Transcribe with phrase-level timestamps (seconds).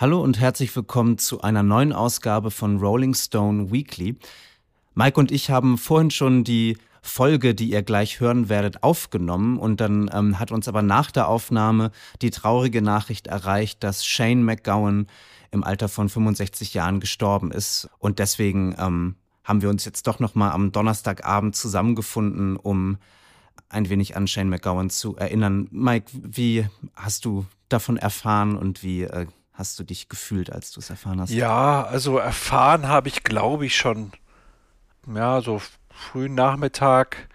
[0.00, 4.16] Hallo und herzlich willkommen zu einer neuen Ausgabe von Rolling Stone Weekly.
[4.94, 9.78] Mike und ich haben vorhin schon die Folge, die ihr gleich hören werdet, aufgenommen und
[9.82, 11.90] dann ähm, hat uns aber nach der Aufnahme
[12.22, 15.06] die traurige Nachricht erreicht, dass Shane McGowan
[15.50, 20.18] im Alter von 65 Jahren gestorben ist und deswegen ähm, haben wir uns jetzt doch
[20.18, 22.96] noch mal am Donnerstagabend zusammengefunden, um
[23.68, 25.68] ein wenig an Shane McGowan zu erinnern.
[25.70, 26.64] Mike, wie
[26.96, 29.26] hast du davon erfahren und wie äh,
[29.60, 31.30] hast du dich gefühlt, als du es erfahren hast?
[31.30, 34.10] Ja, also erfahren habe ich, glaube ich, schon,
[35.14, 35.60] ja, so
[35.90, 37.28] frühen Nachmittag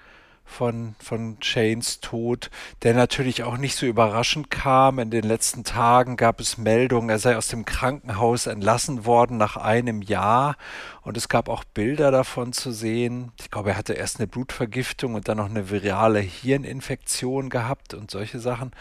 [0.43, 2.49] von, von Shanes Tod,
[2.83, 4.99] der natürlich auch nicht so überraschend kam.
[4.99, 9.57] In den letzten Tagen gab es Meldungen, er sei aus dem Krankenhaus entlassen worden nach
[9.57, 10.55] einem Jahr.
[11.01, 13.33] Und es gab auch Bilder davon zu sehen.
[13.39, 18.09] Ich glaube, er hatte erst eine Blutvergiftung und dann noch eine virale Hirninfektion gehabt und
[18.09, 18.71] solche Sachen.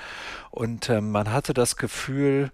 [0.50, 2.52] Und äh, man hatte das Gefühl,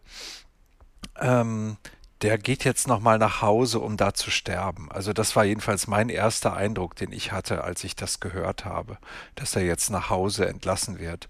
[1.20, 1.77] ähm,
[2.23, 4.90] der geht jetzt nochmal nach Hause, um da zu sterben.
[4.90, 8.99] Also das war jedenfalls mein erster Eindruck, den ich hatte, als ich das gehört habe,
[9.37, 11.29] dass er jetzt nach Hause entlassen wird.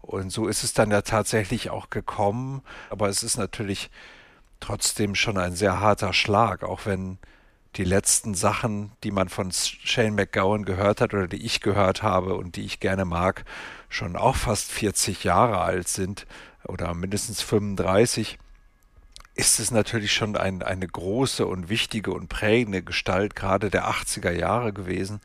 [0.00, 2.62] Und so ist es dann ja tatsächlich auch gekommen.
[2.88, 3.90] Aber es ist natürlich
[4.60, 7.18] trotzdem schon ein sehr harter Schlag, auch wenn
[7.76, 12.34] die letzten Sachen, die man von Shane McGowan gehört hat oder die ich gehört habe
[12.34, 13.44] und die ich gerne mag,
[13.88, 16.26] schon auch fast 40 Jahre alt sind
[16.64, 18.38] oder mindestens 35
[19.38, 24.32] ist es natürlich schon ein, eine große und wichtige und prägende Gestalt gerade der 80er
[24.32, 25.20] Jahre gewesen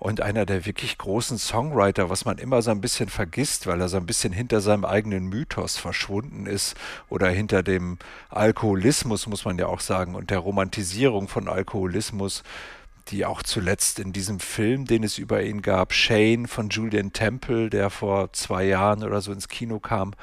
[0.00, 3.88] und einer der wirklich großen Songwriter, was man immer so ein bisschen vergisst, weil er
[3.88, 6.74] so ein bisschen hinter seinem eigenen Mythos verschwunden ist
[7.08, 7.98] oder hinter dem
[8.30, 12.42] Alkoholismus, muss man ja auch sagen, und der Romantisierung von Alkoholismus,
[13.08, 17.70] die auch zuletzt in diesem Film, den es über ihn gab, Shane von Julian Temple,
[17.70, 20.14] der vor zwei Jahren oder so ins Kino kam,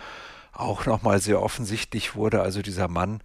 [0.60, 2.42] auch nochmal sehr offensichtlich wurde.
[2.42, 3.22] Also dieser Mann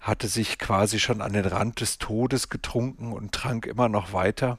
[0.00, 4.58] hatte sich quasi schon an den Rand des Todes getrunken und trank immer noch weiter.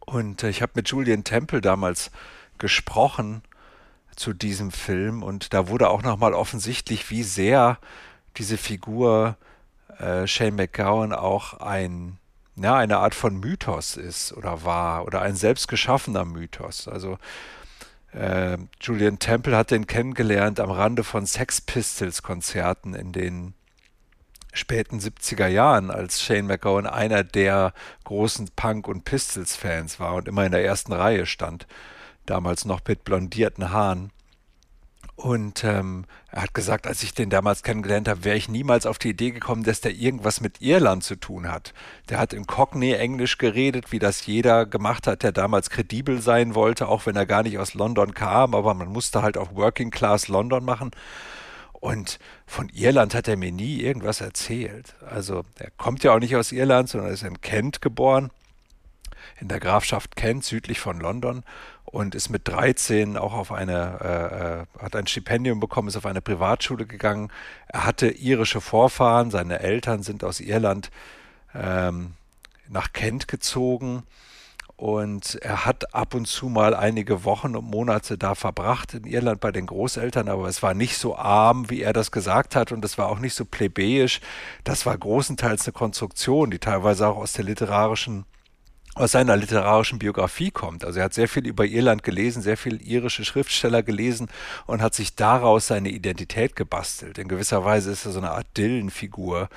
[0.00, 2.10] Und äh, ich habe mit Julian Temple damals
[2.58, 3.42] gesprochen
[4.16, 7.78] zu diesem Film und da wurde auch nochmal offensichtlich, wie sehr
[8.36, 9.36] diese Figur
[9.98, 12.18] äh, Shane McGowan auch ein
[12.60, 16.88] ja, eine Art von Mythos ist oder war oder ein selbstgeschaffener Mythos.
[16.88, 17.18] Also
[18.12, 23.54] äh, Julian Temple hat den kennengelernt am Rande von Sex Pistols Konzerten in den
[24.52, 27.72] späten 70er Jahren, als Shane McGowan einer der
[28.04, 31.66] großen Punk- und Pistols-Fans war und immer in der ersten Reihe stand,
[32.26, 34.10] damals noch mit blondierten Haaren.
[35.18, 38.98] Und ähm, er hat gesagt, als ich den damals kennengelernt habe, wäre ich niemals auf
[38.98, 41.74] die Idee gekommen, dass der irgendwas mit Irland zu tun hat.
[42.08, 46.54] Der hat in Cockney Englisch geredet, wie das jeder gemacht hat, der damals kredibel sein
[46.54, 49.90] wollte, auch wenn er gar nicht aus London kam, aber man musste halt auch Working
[49.90, 50.92] Class London machen.
[51.72, 54.94] Und von Irland hat er mir nie irgendwas erzählt.
[55.04, 58.30] Also er kommt ja auch nicht aus Irland, sondern ist in Kent geboren,
[59.40, 61.44] in der Grafschaft Kent, südlich von London
[61.84, 66.06] und ist mit 13 auch auf eine, äh, äh, hat ein Stipendium bekommen, ist auf
[66.06, 67.30] eine Privatschule gegangen.
[67.68, 70.90] Er hatte irische Vorfahren, seine Eltern sind aus Irland
[71.54, 72.14] ähm,
[72.68, 74.02] nach Kent gezogen
[74.76, 79.40] und er hat ab und zu mal einige Wochen und Monate da verbracht in Irland
[79.40, 82.84] bei den Großeltern, aber es war nicht so arm, wie er das gesagt hat und
[82.84, 84.20] es war auch nicht so plebejisch.
[84.62, 88.24] Das war großenteils eine Konstruktion, die teilweise auch aus der literarischen
[88.98, 90.84] aus seiner literarischen Biografie kommt.
[90.84, 94.28] Also er hat sehr viel über Irland gelesen, sehr viel irische Schriftsteller gelesen
[94.66, 97.18] und hat sich daraus seine Identität gebastelt.
[97.18, 99.48] In gewisser Weise ist er so eine Art Dylan-Figur.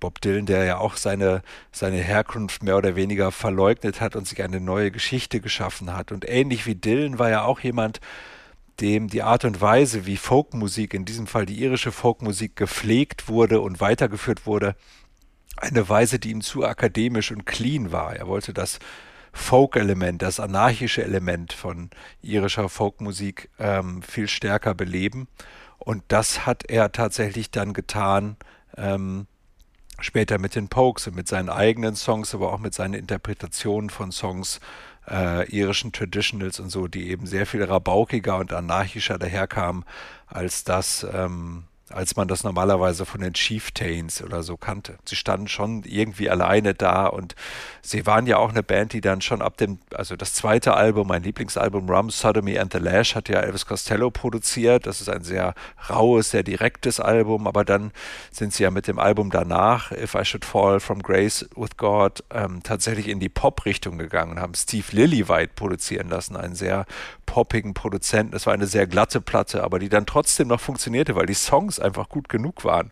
[0.00, 4.42] Bob Dylan, der ja auch seine, seine Herkunft mehr oder weniger verleugnet hat und sich
[4.42, 6.12] eine neue Geschichte geschaffen hat.
[6.12, 8.00] Und ähnlich wie Dylan war ja auch jemand,
[8.80, 13.60] dem die Art und Weise, wie Folkmusik, in diesem Fall die irische Folkmusik, gepflegt wurde
[13.60, 14.74] und weitergeführt wurde,
[15.56, 18.16] eine Weise, die ihm zu akademisch und clean war.
[18.16, 18.78] Er wollte das
[19.32, 21.90] Folk-Element, das anarchische Element von
[22.22, 25.28] irischer Folkmusik ähm, viel stärker beleben.
[25.78, 28.36] Und das hat er tatsächlich dann getan,
[28.76, 29.26] ähm,
[30.00, 34.12] später mit den Pokes und mit seinen eigenen Songs, aber auch mit seinen Interpretationen von
[34.12, 34.60] Songs,
[35.08, 39.84] äh, irischen Traditionals und so, die eben sehr viel rabaukiger und anarchischer daherkamen,
[40.26, 44.96] als das, ähm, als man das normalerweise von den Chieftains oder so kannte.
[45.04, 47.34] Sie standen schon irgendwie alleine da und
[47.82, 51.08] sie waren ja auch eine Band, die dann schon ab dem, also das zweite Album,
[51.08, 54.86] mein Lieblingsalbum Rum, Sodomy and the Lash, hat ja Elvis Costello produziert.
[54.86, 55.54] Das ist ein sehr
[55.88, 57.92] raues, sehr direktes Album, aber dann
[58.32, 62.24] sind sie ja mit dem Album danach, If I Should Fall from Grace with God,
[62.30, 66.86] ähm, tatsächlich in die Pop-Richtung gegangen und haben Steve Lillywhite produzieren lassen, einen sehr
[67.26, 68.34] poppigen Produzenten.
[68.34, 71.78] Es war eine sehr glatte Platte, aber die dann trotzdem noch funktionierte, weil die Songs
[71.84, 72.90] einfach gut genug waren.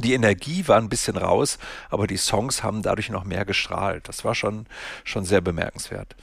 [0.00, 1.58] die Energie war ein bisschen raus,
[1.88, 4.08] aber die Songs haben dadurch noch mehr gestrahlt.
[4.08, 4.66] Das war schon,
[5.04, 6.16] schon sehr bemerkenswert.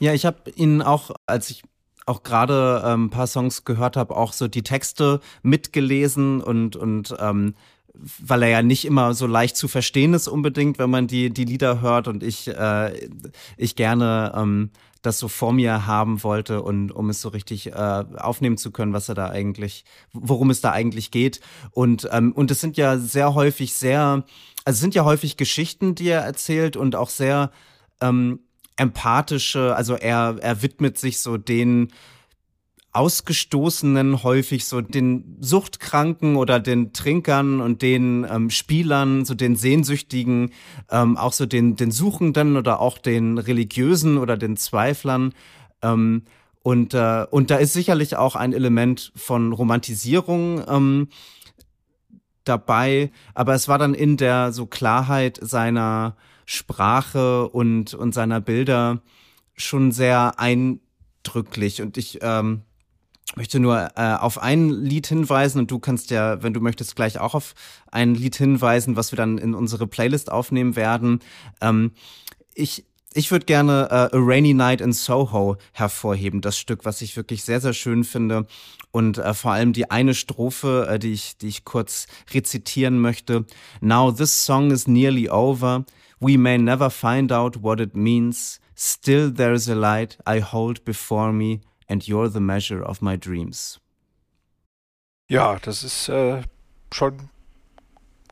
[0.00, 1.62] Ja, ich habe ihn auch, als ich
[2.06, 7.14] auch gerade ähm, ein paar Songs gehört habe, auch so die Texte mitgelesen und, und
[7.20, 7.54] ähm,
[7.94, 11.44] weil er ja nicht immer so leicht zu verstehen ist unbedingt, wenn man die, die
[11.44, 13.08] Lieder hört und ich, äh,
[13.56, 14.70] ich gerne ähm,
[15.02, 18.92] das so vor mir haben wollte und um es so richtig äh, aufnehmen zu können,
[18.92, 21.40] was er da eigentlich, worum es da eigentlich geht.
[21.72, 24.24] Und, ähm, und es sind ja sehr häufig sehr,
[24.64, 27.50] also es sind ja häufig Geschichten, die er erzählt und auch sehr
[28.00, 28.40] ähm,
[28.76, 31.92] empathische, also er, er widmet sich so den
[32.92, 40.52] Ausgestoßenen häufig so den Suchtkranken oder den Trinkern und den ähm, Spielern, so den Sehnsüchtigen,
[40.90, 45.32] ähm, auch so den, den Suchenden oder auch den Religiösen oder den Zweiflern.
[45.80, 46.24] Ähm,
[46.62, 51.08] und, äh, und da ist sicherlich auch ein Element von Romantisierung ähm,
[52.44, 59.00] dabei, aber es war dann in der so Klarheit seiner Sprache und, und seiner Bilder
[59.54, 61.82] schon sehr eindrücklich.
[61.82, 62.62] Und ich ähm,
[63.36, 67.18] möchte nur äh, auf ein Lied hinweisen und du kannst ja, wenn du möchtest, gleich
[67.18, 67.54] auch auf
[67.90, 71.20] ein Lied hinweisen, was wir dann in unsere Playlist aufnehmen werden.
[71.60, 71.92] Ähm,
[72.54, 72.84] ich
[73.14, 77.44] ich würde gerne äh, A Rainy Night in Soho hervorheben, das Stück, was ich wirklich
[77.44, 78.46] sehr, sehr schön finde.
[78.90, 83.44] Und äh, vor allem die eine Strophe, äh, die, ich, die ich kurz rezitieren möchte.
[83.80, 85.84] Now this song is nearly over.
[86.20, 88.60] We may never find out what it means.
[88.74, 91.60] Still there is a light I hold before me
[91.92, 93.78] and you're the measure of my dreams.
[95.28, 96.42] Ja, das ist äh,
[96.92, 97.28] schon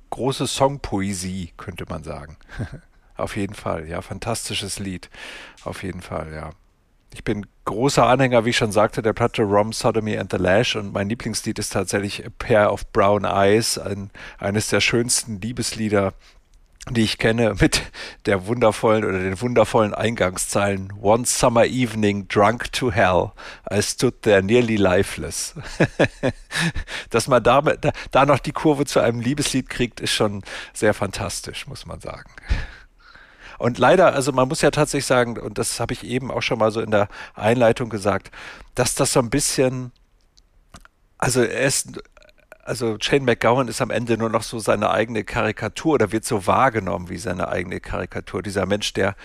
[0.08, 2.36] große Songpoesie, könnte man sagen.
[3.16, 5.10] Auf jeden Fall, ja, fantastisches Lied.
[5.64, 6.50] Auf jeden Fall, ja.
[7.12, 10.76] Ich bin großer Anhänger, wie ich schon sagte, der Platte Rom, Sodomy and the Lash
[10.76, 16.14] und mein Lieblingslied ist tatsächlich A Pair of Brown Eyes, ein, eines der schönsten Liebeslieder
[16.88, 17.82] die ich kenne, mit
[18.26, 23.32] der wundervollen oder den wundervollen Eingangszeilen One summer evening drunk to hell,
[23.70, 25.54] I stood there nearly lifeless.
[27.10, 27.60] Dass man da,
[28.10, 30.42] da noch die Kurve zu einem Liebeslied kriegt, ist schon
[30.72, 32.30] sehr fantastisch, muss man sagen.
[33.58, 36.58] Und leider, also man muss ja tatsächlich sagen, und das habe ich eben auch schon
[36.58, 38.30] mal so in der Einleitung gesagt,
[38.74, 39.92] dass das so ein bisschen,
[41.18, 42.00] also er ist
[42.70, 46.46] also Shane McGowan ist am Ende nur noch so seine eigene Karikatur oder wird so
[46.46, 48.42] wahrgenommen wie seine eigene Karikatur.
[48.42, 49.16] Dieser Mensch, der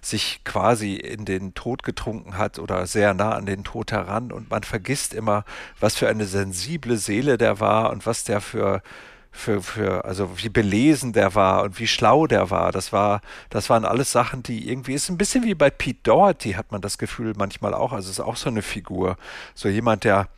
[0.00, 4.50] sich quasi in den Tod getrunken hat oder sehr nah an den Tod heran und
[4.50, 5.44] man vergisst immer,
[5.78, 8.82] was für eine sensible Seele der war und was der für
[9.36, 12.70] für, für, also wie belesen der war und wie schlau der war.
[12.70, 13.20] Das war,
[13.50, 16.80] das waren alles Sachen, die irgendwie, ist ein bisschen wie bei Pete Doherty, hat man
[16.80, 17.92] das Gefühl manchmal auch.
[17.92, 19.16] Also ist auch so eine Figur.
[19.56, 20.28] So jemand, der,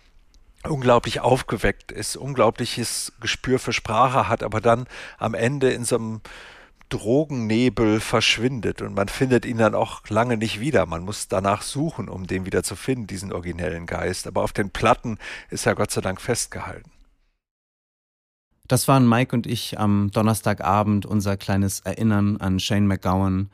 [0.70, 4.86] unglaublich aufgeweckt ist, unglaubliches Gespür für Sprache hat, aber dann
[5.18, 6.20] am Ende in so einem
[6.88, 10.86] Drogennebel verschwindet und man findet ihn dann auch lange nicht wieder.
[10.86, 14.26] Man muss danach suchen, um den wieder zu finden, diesen originellen Geist.
[14.26, 15.18] Aber auf den Platten
[15.50, 16.90] ist er Gott sei Dank festgehalten.
[18.68, 23.50] Das waren Mike und ich am Donnerstagabend unser kleines Erinnern an Shane McGowan.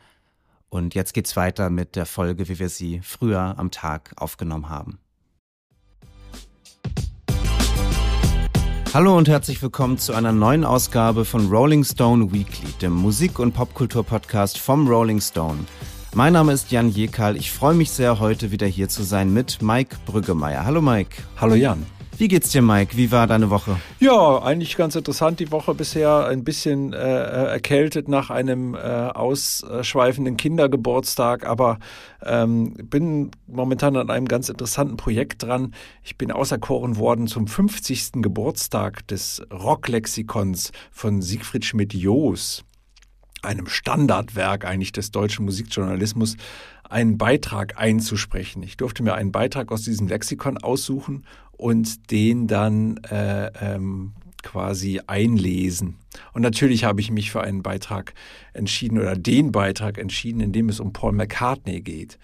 [0.68, 4.98] Und jetzt geht's weiter mit der Folge, wie wir sie früher am Tag aufgenommen haben.
[8.94, 13.54] Hallo und herzlich willkommen zu einer neuen Ausgabe von Rolling Stone Weekly, dem Musik- und
[13.54, 15.60] Popkultur-Podcast vom Rolling Stone.
[16.12, 17.38] Mein Name ist Jan Jekal.
[17.38, 20.66] Ich freue mich sehr, heute wieder hier zu sein mit Mike Brüggemeier.
[20.66, 21.22] Hallo Mike.
[21.40, 21.86] Hallo Jan.
[22.18, 22.96] Wie geht's dir, Mike?
[22.96, 23.78] Wie war deine Woche?
[23.98, 26.26] Ja, eigentlich ganz interessant die Woche bisher.
[26.26, 31.78] Ein bisschen äh, äh, erkältet nach einem äh, ausschweifenden Kindergeburtstag, aber
[32.24, 35.74] ähm, bin momentan an einem ganz interessanten Projekt dran.
[36.02, 38.12] Ich bin auserkoren worden zum 50.
[38.22, 42.64] Geburtstag des Rocklexikons von Siegfried Schmidt-Joos
[43.42, 46.36] einem Standardwerk eigentlich des deutschen Musikjournalismus,
[46.88, 48.62] einen Beitrag einzusprechen.
[48.62, 55.00] Ich durfte mir einen Beitrag aus diesem Lexikon aussuchen und den dann äh, ähm, quasi
[55.06, 55.96] einlesen.
[56.32, 58.14] Und natürlich habe ich mich für einen Beitrag
[58.52, 62.18] entschieden oder den Beitrag entschieden, in dem es um Paul McCartney geht.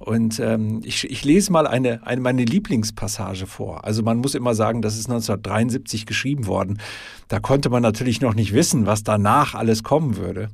[0.00, 3.84] Und ähm, ich, ich lese mal eine, eine meine Lieblingspassage vor.
[3.84, 6.80] Also man muss immer sagen, das ist 1973 geschrieben worden.
[7.28, 10.48] Da konnte man natürlich noch nicht wissen, was danach alles kommen würde.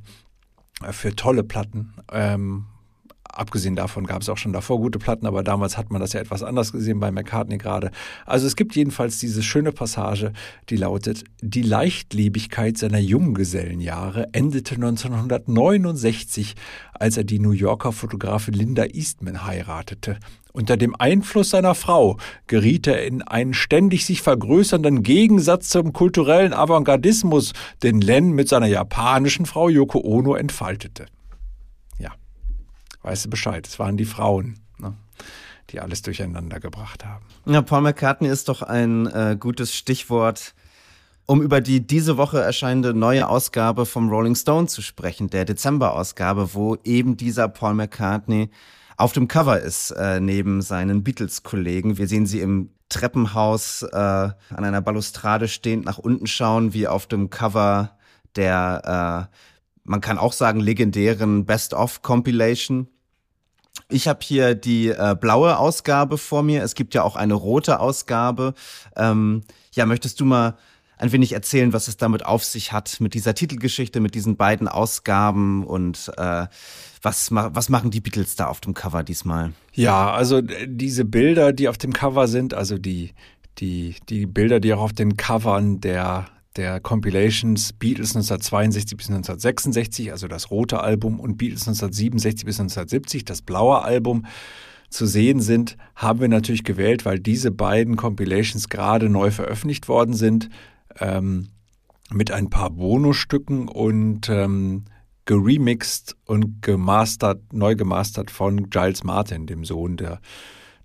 [0.83, 1.93] Äh, für tolle Platten.
[2.11, 2.65] Ähm,
[3.37, 6.19] abgesehen davon gab es auch schon davor gute Platten, aber damals hat man das ja
[6.19, 7.91] etwas anders gesehen bei McCartney gerade.
[8.25, 10.33] Also es gibt jedenfalls diese schöne Passage,
[10.69, 16.55] die lautet, die Leichtlebigkeit seiner Junggesellenjahre endete 1969,
[16.93, 20.17] als er die New Yorker Fotografin Linda Eastman heiratete.
[20.57, 22.17] Unter dem Einfluss seiner Frau
[22.47, 27.53] geriet er in einen ständig sich vergrößernden Gegensatz zum kulturellen Avantgardismus,
[27.83, 31.05] den Len mit seiner japanischen Frau Yoko Ono entfaltete.
[33.07, 34.93] Weißt du Bescheid, es waren die Frauen, ne,
[35.69, 37.25] die alles durcheinander gebracht haben.
[37.45, 40.53] Ja, Paul McCartney ist doch ein äh, gutes Stichwort
[41.27, 46.53] um über die diese Woche erscheinende neue Ausgabe vom Rolling Stone zu sprechen, der Dezember-Ausgabe,
[46.53, 48.49] wo eben dieser Paul McCartney
[48.95, 51.97] auf dem Cover ist, äh, neben seinen Beatles-Kollegen.
[51.97, 57.07] Wir sehen sie im Treppenhaus äh, an einer Balustrade stehend nach unten schauen, wie auf
[57.07, 57.97] dem Cover
[58.35, 59.37] der, äh,
[59.83, 62.87] man kann auch sagen, legendären Best-of-Compilation.
[63.89, 66.63] Ich habe hier die äh, blaue Ausgabe vor mir.
[66.63, 68.53] Es gibt ja auch eine rote Ausgabe.
[68.95, 70.57] Ähm, ja, möchtest du mal
[70.97, 74.67] ein wenig erzählen, was es damit auf sich hat, mit dieser Titelgeschichte, mit diesen beiden
[74.67, 76.47] Ausgaben und äh,
[77.01, 79.53] was, was machen die Beatles da auf dem Cover diesmal?
[79.73, 83.11] Ja, also diese Bilder, die auf dem Cover sind, also die,
[83.59, 86.25] die, die Bilder, die auch auf den Covern der,
[86.57, 93.25] der Compilations Beatles 1962 bis 1966, also das rote Album, und Beatles 1967 bis 1970,
[93.25, 94.25] das blaue Album,
[94.89, 100.13] zu sehen sind, haben wir natürlich gewählt, weil diese beiden Compilations gerade neu veröffentlicht worden
[100.13, 100.49] sind
[100.99, 101.49] ähm,
[102.09, 104.85] mit ein paar Bonusstücken und ähm,
[105.25, 110.21] geremixed und gemastert, neu gemastert von Giles Martin, dem Sohn der,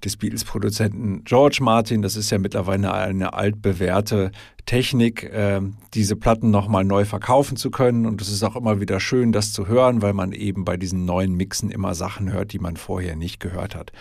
[0.05, 2.03] des Beatles-Produzenten George Martin.
[2.03, 4.33] Das ist ja mittlerweile eine altbewährte
[4.67, 5.61] Technik, äh,
[5.95, 8.07] diese Platten nochmal neu verkaufen zu können.
[8.07, 11.05] Und es ist auch immer wieder schön, das zu hören, weil man eben bei diesen
[11.05, 13.93] neuen Mixen immer Sachen hört, die man vorher nicht gehört hat.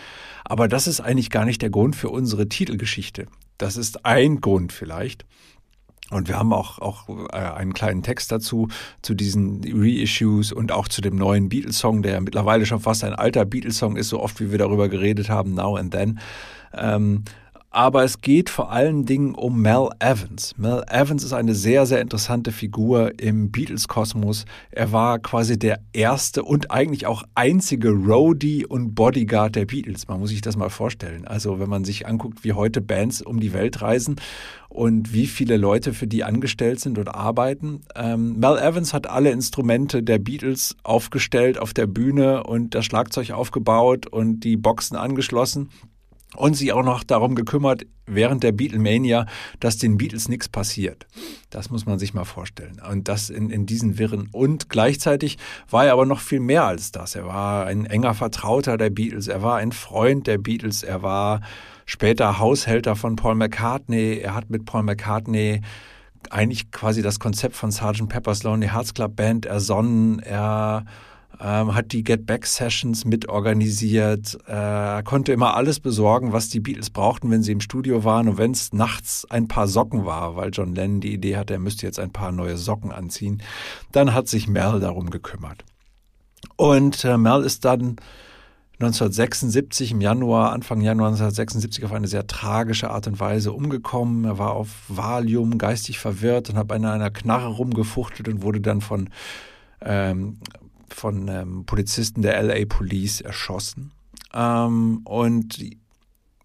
[0.44, 3.26] Aber das ist eigentlich gar nicht der Grund für unsere Titelgeschichte.
[3.58, 5.24] Das ist ein Grund vielleicht.
[6.12, 8.68] Und wir haben auch, auch äh, einen kleinen Text dazu,
[9.02, 13.44] zu diesen Reissues und auch zu dem neuen Beatles-Song, der mittlerweile schon fast ein alter
[13.44, 16.20] Beatles-Song ist, so oft wie wir darüber geredet haben, Now and Then.
[16.74, 17.24] Ähm,
[17.72, 20.54] aber es geht vor allen Dingen um Mel Evans.
[20.58, 24.44] Mel Evans ist eine sehr, sehr interessante Figur im Beatles-Kosmos.
[24.70, 30.06] Er war quasi der erste und eigentlich auch einzige Roadie und Bodyguard der Beatles.
[30.06, 31.26] Man muss sich das mal vorstellen.
[31.26, 34.16] Also wenn man sich anguckt, wie heute Bands um die Welt reisen
[34.68, 37.80] und wie viele Leute für die angestellt sind und arbeiten.
[37.96, 43.30] Ähm, Mel Evans hat alle Instrumente der Beatles aufgestellt auf der Bühne und das Schlagzeug
[43.30, 45.70] aufgebaut und die Boxen angeschlossen
[46.36, 49.26] und sich auch noch darum gekümmert, während der Beatlemania,
[49.60, 51.06] dass den Beatles nichts passiert.
[51.50, 52.80] Das muss man sich mal vorstellen.
[52.90, 54.28] Und das in, in diesen Wirren.
[54.32, 55.38] Und gleichzeitig
[55.70, 57.14] war er aber noch viel mehr als das.
[57.14, 59.28] Er war ein enger Vertrauter der Beatles.
[59.28, 60.82] Er war ein Freund der Beatles.
[60.82, 61.40] Er war
[61.86, 64.18] später Haushälter von Paul McCartney.
[64.18, 65.60] Er hat mit Paul McCartney
[66.30, 68.08] eigentlich quasi das Konzept von Sgt.
[68.08, 70.18] Pepper's Lonely Hearts Club Band ersonnen.
[70.20, 70.84] Er
[71.42, 76.90] ähm, hat die Get Back Sessions mitorganisiert, äh, konnte immer alles besorgen, was die Beatles
[76.90, 80.50] brauchten, wenn sie im Studio waren und wenn es nachts ein paar Socken war, weil
[80.52, 83.42] John Lennon die Idee hatte, er müsste jetzt ein paar neue Socken anziehen,
[83.90, 85.64] dann hat sich Mel darum gekümmert.
[86.56, 87.96] Und äh, Mel ist dann
[88.74, 94.24] 1976 im Januar, Anfang Januar 1976 auf eine sehr tragische Art und Weise umgekommen.
[94.24, 98.80] Er war auf Valium geistig verwirrt und hat an einer Knarre rumgefuchtelt und wurde dann
[98.80, 99.10] von
[99.80, 100.38] ähm,
[101.02, 103.90] von ähm, Polizisten der LA Police erschossen.
[104.32, 105.58] Ähm, und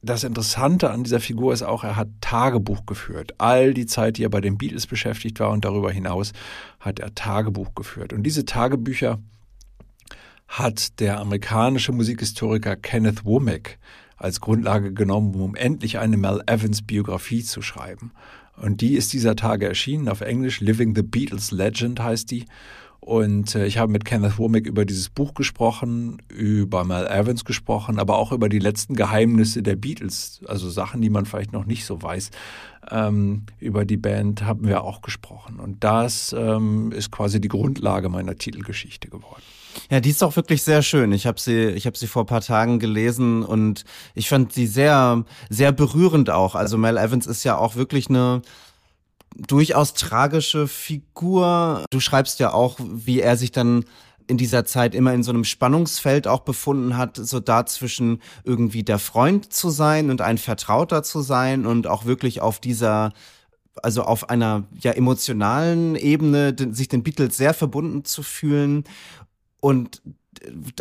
[0.02, 3.36] das Interessante an dieser Figur ist auch, er hat Tagebuch geführt.
[3.38, 6.34] All die Zeit, die er bei den Beatles beschäftigt war und darüber hinaus
[6.80, 8.14] hat er Tagebuch geführt.
[8.14, 9.20] Und diese Tagebücher
[10.48, 13.78] hat der amerikanische Musikhistoriker Kenneth Womack
[14.16, 18.12] als Grundlage genommen, um endlich eine Mel Evans Biografie zu schreiben.
[18.60, 20.62] Und die ist dieser Tage erschienen auf Englisch.
[20.62, 22.46] Living the Beatles Legend heißt die.
[23.08, 28.00] Und äh, ich habe mit Kenneth Womack über dieses Buch gesprochen, über Mel Evans gesprochen,
[28.00, 31.86] aber auch über die letzten Geheimnisse der Beatles, also Sachen, die man vielleicht noch nicht
[31.86, 32.32] so weiß.
[32.92, 35.62] Ähm, über die Band haben wir auch gesprochen.
[35.62, 39.42] Und das ähm, ist quasi die Grundlage meiner Titelgeschichte geworden.
[39.90, 41.14] Ja, die ist auch wirklich sehr schön.
[41.14, 43.86] Ich habe sie, ich habe sie vor paar Tagen gelesen und
[44.16, 46.56] ich fand sie sehr, sehr berührend auch.
[46.56, 48.42] Also Mel Evans ist ja auch wirklich eine
[49.38, 51.86] durchaus tragische Figur.
[51.90, 53.86] Du schreibst ja auch, wie er sich dann
[54.28, 59.00] in dieser Zeit immer in so einem Spannungsfeld auch befunden hat, so dazwischen irgendwie der
[59.00, 63.14] Freund zu sein und ein Vertrauter zu sein und auch wirklich auf dieser
[63.84, 68.84] also auf einer ja emotionalen Ebene sich den Beatles sehr verbunden zu fühlen
[69.62, 70.02] und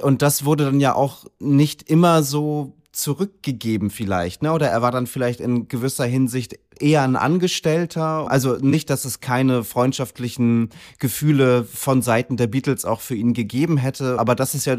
[0.02, 4.52] und das wurde dann ja auch nicht immer so zurückgegeben vielleicht, ne?
[4.52, 8.30] Oder er war dann vielleicht in gewisser Hinsicht eher ein Angestellter.
[8.30, 13.76] Also nicht, dass es keine freundschaftlichen Gefühle von Seiten der Beatles auch für ihn gegeben
[13.76, 14.78] hätte, aber das ist ja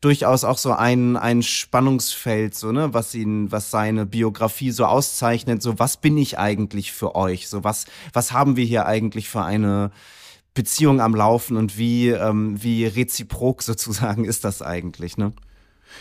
[0.00, 5.60] durchaus auch so ein, ein Spannungsfeld, so, ne, was ihn, was seine Biografie so auszeichnet.
[5.60, 7.48] So, was bin ich eigentlich für euch?
[7.48, 9.90] So, was, was haben wir hier eigentlich für eine
[10.54, 15.32] Beziehung am Laufen und wie, ähm, wie reziprok sozusagen ist das eigentlich, ne?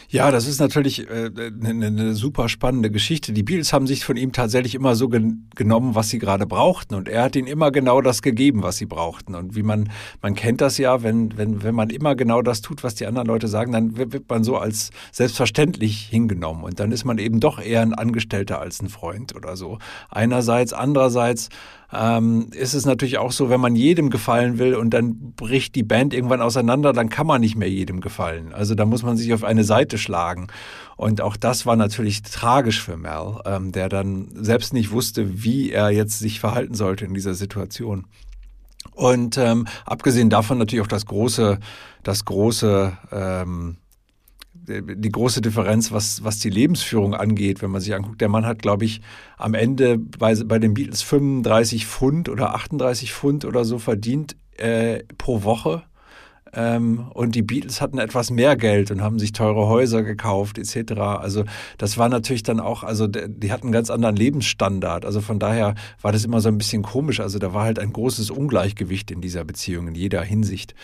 [0.10, 3.34] Ja, das ist natürlich äh, eine, eine super spannende Geschichte.
[3.34, 6.96] Die Beatles haben sich von ihm tatsächlich immer so gen genommen, was sie gerade brauchten.
[6.96, 9.36] Und er hat ihnen immer genau das gegeben, was sie brauchten.
[9.36, 9.90] Und wie man,
[10.22, 13.28] man kennt das ja, wenn, wenn, wenn man immer genau das tut, was die anderen
[13.28, 16.64] Leute sagen, dann wird man so als selbstverständlich hingenommen.
[16.64, 19.80] Und dann ist man eben doch eher ein Angestellter als ein Freund oder so.
[20.10, 21.50] Einerseits, andererseits
[21.94, 25.84] ähm, ist es natürlich auch so, wenn man jedem gefallen will und dann bricht die
[25.84, 28.54] Band irgendwann auseinander, dann kann man nicht mehr jedem gefallen.
[28.54, 30.48] Also da muss man sich auf eine Seite schlagen.
[30.98, 35.72] Und auch das war natürlich tragisch für Mel, ähm, der dann selbst nicht wusste, wie
[35.72, 38.06] er jetzt sich verhalten sollte in dieser Situation.
[38.94, 41.60] Und ähm, abgesehen davon natürlich auch das große,
[42.04, 43.78] das große ähm,
[44.68, 48.22] die große Differenz, was, was die Lebensführung angeht, wenn man sich anguckt.
[48.22, 49.02] Der Mann hat, glaube ich,
[49.38, 55.04] am Ende bei, bei den Beatles 35 Pfund oder 38 Pfund oder so verdient äh,
[55.18, 55.84] pro Woche.
[56.56, 60.94] Ähm, und die Beatles hatten etwas mehr Geld und haben sich teure Häuser gekauft etc.
[60.94, 61.44] Also
[61.78, 65.06] das war natürlich dann auch, also die hatten einen ganz anderen Lebensstandard.
[65.06, 67.20] Also von daher war das immer so ein bisschen komisch.
[67.20, 70.76] Also da war halt ein großes Ungleichgewicht in dieser Beziehung in jeder Hinsicht.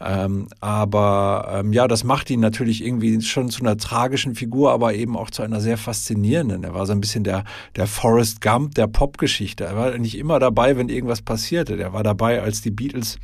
[0.00, 4.94] Ähm, aber ähm, ja, das macht ihn natürlich irgendwie schon zu einer tragischen Figur, aber
[4.94, 6.64] eben auch zu einer sehr faszinierenden.
[6.64, 7.44] Er war so ein bisschen der,
[7.76, 9.64] der Forrest Gump der Popgeschichte.
[9.64, 11.76] Er war nicht immer dabei, wenn irgendwas passierte.
[11.76, 13.18] Der war dabei, als die Beatles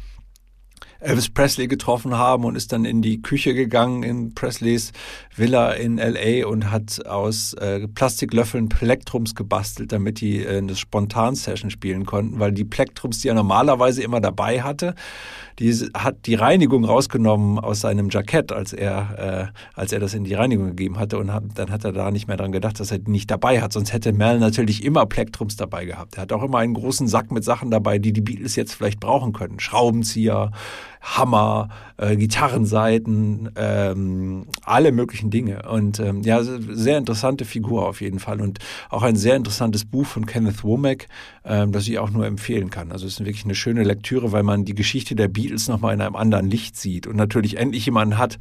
[1.00, 4.92] Elvis Presley getroffen haben und ist dann in die Küche gegangen in Presleys
[5.34, 11.70] Villa in LA und hat aus äh, Plastiklöffeln Plektrums gebastelt, damit die äh, eine Spontan-Session
[11.70, 14.94] spielen konnten, weil die Plektrums, die er normalerweise immer dabei hatte,
[15.58, 20.24] die hat die Reinigung rausgenommen aus seinem Jackett, als er, äh, als er das in
[20.24, 22.90] die Reinigung gegeben hatte und hat, dann hat er da nicht mehr dran gedacht, dass
[22.90, 23.72] er die nicht dabei hat.
[23.72, 26.16] Sonst hätte Mel natürlich immer Plektrums dabei gehabt.
[26.16, 29.00] Er hat auch immer einen großen Sack mit Sachen dabei, die die Beatles jetzt vielleicht
[29.00, 29.60] brauchen können.
[29.60, 30.50] Schraubenzieher,
[31.00, 35.62] Hammer, äh, Gitarrenseiten, ähm, alle möglichen Dinge.
[35.70, 38.58] Und ähm, ja, sehr interessante Figur auf jeden Fall und
[38.90, 41.06] auch ein sehr interessantes Buch von Kenneth Womack,
[41.44, 42.92] ähm, das ich auch nur empfehlen kann.
[42.92, 46.00] Also es ist wirklich eine schöne Lektüre, weil man die Geschichte der Beatles nochmal in
[46.00, 48.38] einem anderen Licht sieht und natürlich endlich jemanden hat,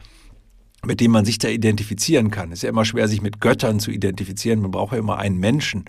[0.86, 2.52] mit dem man sich da identifizieren kann.
[2.52, 4.62] Es ist ja immer schwer, sich mit Göttern zu identifizieren.
[4.62, 5.86] Man braucht ja immer einen Menschen.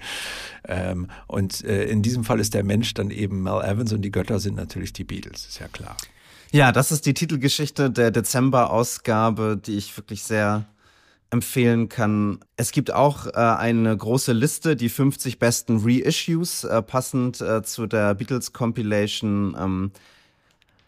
[0.66, 4.10] Ähm, und äh, in diesem Fall ist der Mensch dann eben Mel Evans und die
[4.10, 5.96] Götter sind natürlich die Beatles, ist ja klar.
[6.52, 10.66] Ja, das ist die Titelgeschichte der Dezember-Ausgabe, die ich wirklich sehr
[11.30, 12.40] empfehlen kann.
[12.56, 17.86] Es gibt auch äh, eine große Liste, die 50 besten Reissues, äh, passend äh, zu
[17.86, 19.56] der Beatles Compilation.
[19.56, 19.92] Ähm,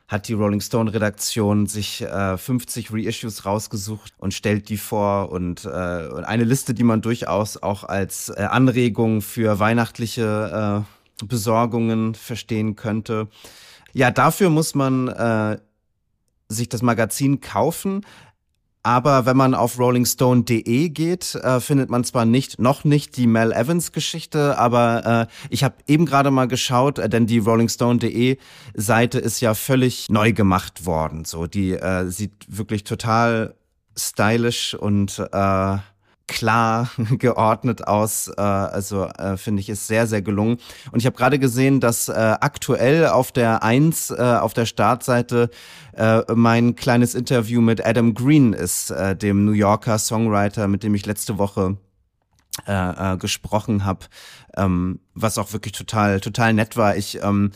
[0.09, 5.64] hat die Rolling Stone Redaktion sich äh, 50 Reissues rausgesucht und stellt die vor und
[5.64, 10.85] äh, eine Liste, die man durchaus auch als äh, Anregung für weihnachtliche
[11.20, 13.29] äh, Besorgungen verstehen könnte.
[13.92, 15.59] Ja, dafür muss man äh,
[16.48, 18.05] sich das Magazin kaufen.
[18.85, 23.52] Aber wenn man auf rollingstone.de geht, äh, findet man zwar nicht noch nicht die Mel
[23.52, 28.38] Evans Geschichte, aber äh, ich habe eben gerade mal geschaut, äh, denn die rollingstone.de
[28.74, 31.24] Seite ist ja völlig neu gemacht worden.
[31.24, 33.55] So, die äh, sieht wirklich total
[33.96, 35.76] stylisch und äh,
[36.33, 38.29] klar geordnet aus.
[38.29, 40.59] Äh, also äh, finde ich ist sehr, sehr gelungen.
[40.90, 45.51] Und ich habe gerade gesehen, dass äh, aktuell auf der 1, äh, auf der Startseite,
[45.95, 50.95] äh, mein kleines Interview mit Adam Green ist, äh, dem New Yorker Songwriter, mit dem
[50.95, 51.77] ich letzte Woche
[52.66, 54.07] äh, äh, gesprochen habe,
[54.57, 56.97] ähm, was auch wirklich total, total nett war.
[56.97, 57.53] Ich ähm,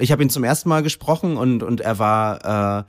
[0.00, 2.84] ich habe ihn zum ersten Mal gesprochen und und er war äh,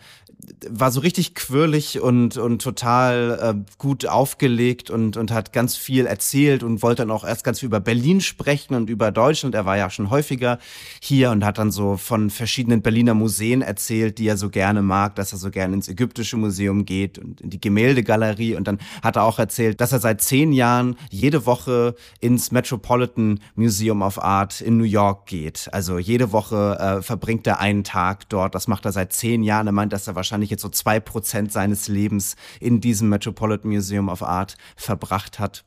[0.70, 6.06] war so richtig quirlig und, und total äh, gut aufgelegt und, und hat ganz viel
[6.06, 9.54] erzählt und wollte dann auch erst ganz viel über Berlin sprechen und über Deutschland.
[9.54, 10.60] Er war ja schon häufiger
[11.02, 15.16] hier und hat dann so von verschiedenen Berliner Museen erzählt, die er so gerne mag,
[15.16, 18.56] dass er so gerne ins Ägyptische Museum geht und in die Gemäldegalerie.
[18.56, 23.42] Und dann hat er auch erzählt, dass er seit zehn Jahren jede Woche ins Metropolitan
[23.56, 25.68] Museum of Art in New York geht.
[25.74, 28.56] Also jede Woche äh, verbringt er einen Tag dort.
[28.56, 29.68] Das macht er seit zehn Jahren.
[29.68, 33.72] Er meint, dass er wahrscheinlich wahrscheinlich jetzt so zwei Prozent seines Lebens in diesem Metropolitan
[33.72, 35.66] Museum of Art verbracht hat.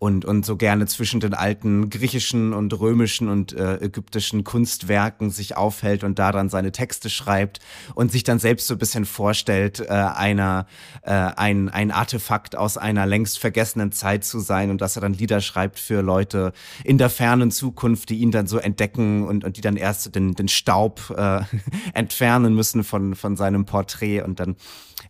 [0.00, 5.58] Und, und so gerne zwischen den alten griechischen und römischen und äh, ägyptischen Kunstwerken sich
[5.58, 7.58] aufhält und da dann seine Texte schreibt
[7.94, 10.66] und sich dann selbst so ein bisschen vorstellt, äh, einer,
[11.02, 15.12] äh, ein, ein Artefakt aus einer längst vergessenen Zeit zu sein und dass er dann
[15.12, 19.58] Lieder schreibt für Leute in der fernen Zukunft, die ihn dann so entdecken und, und
[19.58, 21.42] die dann erst den, den Staub äh,
[21.92, 24.56] entfernen müssen von, von seinem Porträt und dann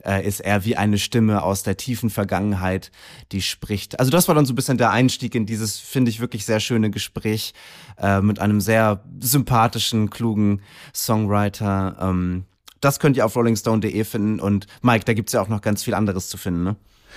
[0.05, 2.91] äh, ist er wie eine Stimme aus der tiefen Vergangenheit,
[3.33, 3.99] die spricht.
[3.99, 6.61] Also das war dann so ein bisschen der Einstieg in dieses, finde ich, wirklich sehr
[6.61, 7.55] schöne Gespräch
[7.99, 10.63] äh, mit einem sehr sympathischen, klugen
[10.95, 11.97] Songwriter.
[12.01, 12.45] Ähm,
[12.81, 15.95] das könnt ihr auf rollingstone.de finden und Mike, da gibt's ja auch noch ganz viel
[15.95, 16.77] anderes zu finden, ne?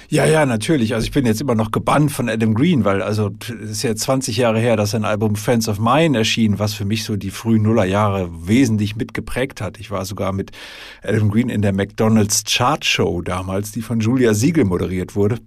[0.09, 0.93] Ja, ja, natürlich.
[0.93, 3.31] Also ich bin jetzt immer noch gebannt von Adam Green, weil also
[3.63, 6.85] es ist ja 20 Jahre her, dass sein Album Friends of Mine erschien, was für
[6.85, 9.79] mich so die frühen Nullerjahre wesentlich mitgeprägt hat.
[9.79, 10.51] Ich war sogar mit
[11.03, 15.39] Adam Green in der McDonald's Chart Show damals, die von Julia Siegel moderiert wurde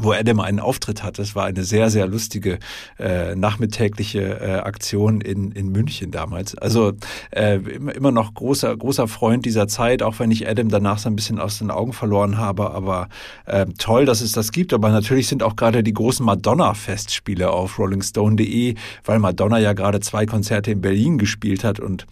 [0.00, 1.22] wo Adam einen Auftritt hatte.
[1.22, 2.58] Es war eine sehr, sehr lustige
[2.98, 6.56] äh, nachmittägliche äh, Aktion in, in München damals.
[6.56, 6.92] Also
[7.30, 11.16] äh, immer, noch großer, großer Freund dieser Zeit, auch wenn ich Adam danach so ein
[11.16, 12.72] bisschen aus den Augen verloren habe.
[12.72, 13.08] Aber
[13.46, 14.74] äh, toll, dass es das gibt.
[14.74, 20.26] Aber natürlich sind auch gerade die großen Madonna-Festspiele auf rollingstone.de, weil Madonna ja gerade zwei
[20.26, 22.06] Konzerte in Berlin gespielt hat und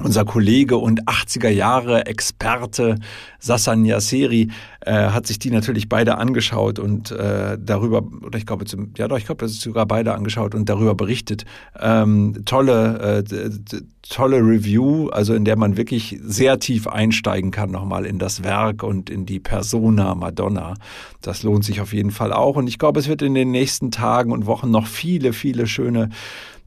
[0.00, 2.98] unser Kollege und 80er Jahre Experte
[3.38, 4.48] Sassan Yasseri
[4.80, 8.64] äh, hat sich die natürlich beide angeschaut und äh, darüber, oder ich glaube,
[8.96, 11.44] ja doch, ich glaube, das ist sogar beide angeschaut und darüber berichtet.
[11.78, 18.04] Ähm, tolle, äh, tolle Review, also in der man wirklich sehr tief einsteigen kann nochmal
[18.04, 20.74] in das Werk und in die Persona Madonna.
[21.22, 23.92] Das lohnt sich auf jeden Fall auch und ich glaube, es wird in den nächsten
[23.92, 26.10] Tagen und Wochen noch viele, viele schöne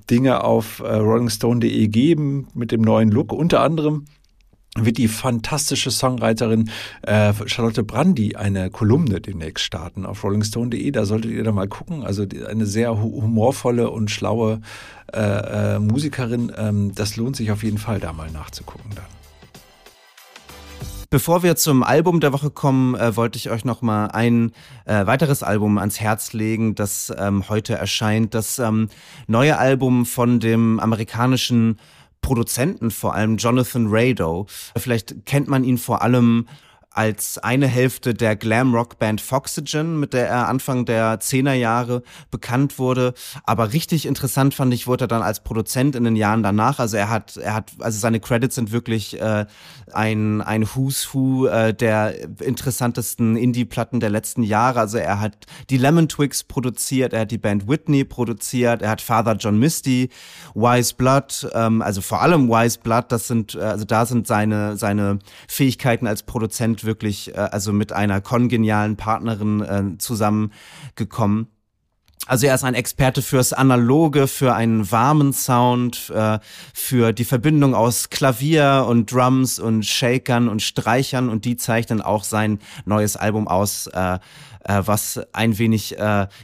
[0.09, 3.33] Dinge auf äh, rollingstone.de geben mit dem neuen Look.
[3.33, 4.05] Unter anderem
[4.85, 6.69] wird die fantastische Songwriterin
[7.01, 10.91] äh, Charlotte Brandy eine Kolumne demnächst starten auf rollingstone.de.
[10.91, 12.03] Da solltet ihr da mal gucken.
[12.03, 14.61] Also eine sehr humorvolle und schlaue
[15.13, 16.51] äh, äh, Musikerin.
[16.55, 19.05] Ähm, das lohnt sich auf jeden Fall, da mal nachzugucken dann.
[21.09, 24.51] Bevor wir zum Album der Woche kommen, äh, wollte ich euch noch mal ein
[24.83, 28.33] äh, weiteres Album ans Herz legen, das ähm, heute erscheint.
[28.33, 28.89] Das ähm,
[29.25, 31.79] neue Album von dem amerikanischen
[32.19, 34.47] Produzenten, vor allem Jonathan Rado.
[34.75, 36.45] Vielleicht kennt man ihn vor allem
[36.97, 43.13] als eine Hälfte der Glam-Rock-Band Foxygen, mit der er Anfang der Zehnerjahre bekannt wurde.
[43.43, 46.79] Aber richtig interessant fand ich, wurde er dann als Produzent in den Jahren danach.
[46.79, 49.45] Also er hat, er hat, also seine Credits sind wirklich äh,
[49.93, 54.79] ein, ein Who's Who äh, der interessantesten Indie-Platten der letzten Jahre.
[54.79, 59.01] Also er hat die Lemon Twigs produziert, er hat die Band Whitney produziert, er hat
[59.01, 60.09] Father John Misty,
[60.55, 64.77] Wise Blood, ähm, also vor allem Wise Blood, das sind, äh, also da sind seine,
[64.77, 71.49] seine Fähigkeiten als Produzent wirklich, äh, also mit einer kongenialen Partnerin äh, zusammengekommen.
[72.27, 76.39] Also er ist ein Experte fürs Analoge, für einen warmen Sound, äh,
[76.73, 82.25] für die Verbindung aus Klavier und Drums und Shakern und Streichern und die zeichnen auch
[82.25, 84.19] sein neues Album aus, äh,
[84.65, 85.95] äh, was ein wenig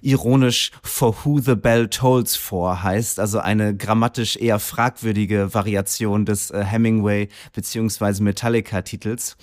[0.02, 6.54] ironisch For Who the Bell Tolls For heißt, also eine grammatisch eher fragwürdige Variation des
[6.54, 9.36] Hemingway beziehungsweise Metallica-Titels.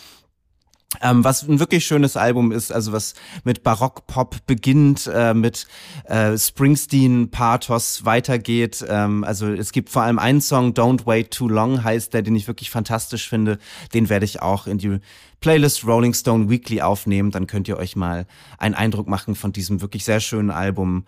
[1.02, 5.66] Ähm, was ein wirklich schönes Album ist, also was mit Barockpop beginnt, äh, mit
[6.04, 8.84] äh, Springsteen-Pathos weitergeht.
[8.88, 12.34] Ähm, also es gibt vor allem einen Song, Don't Wait Too Long heißt der, den
[12.34, 13.58] ich wirklich fantastisch finde.
[13.94, 14.98] Den werde ich auch in die
[15.40, 17.30] Playlist Rolling Stone Weekly aufnehmen.
[17.30, 18.26] Dann könnt ihr euch mal
[18.58, 21.04] einen Eindruck machen von diesem wirklich sehr schönen Album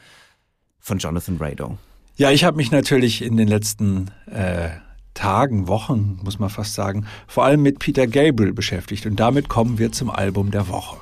[0.79, 1.77] von Jonathan Rado.
[2.15, 4.71] Ja, ich habe mich natürlich in den letzten äh
[5.15, 9.07] Tagen, Wochen, muss man fast sagen, vor allem mit Peter Gabriel beschäftigt.
[9.07, 10.97] Und damit kommen wir zum Album der Woche.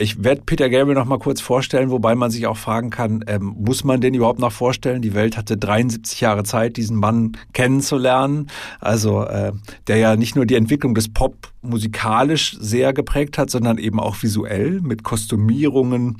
[0.00, 3.54] Ich werde Peter Gabriel noch mal kurz vorstellen, wobei man sich auch fragen kann, ähm,
[3.58, 5.02] muss man den überhaupt noch vorstellen?
[5.02, 8.48] Die Welt hatte 73 Jahre Zeit, diesen Mann kennenzulernen.
[8.80, 9.52] Also äh,
[9.86, 14.22] der ja nicht nur die Entwicklung des Pop musikalisch sehr geprägt hat, sondern eben auch
[14.22, 16.18] visuell mit Kostümierungen,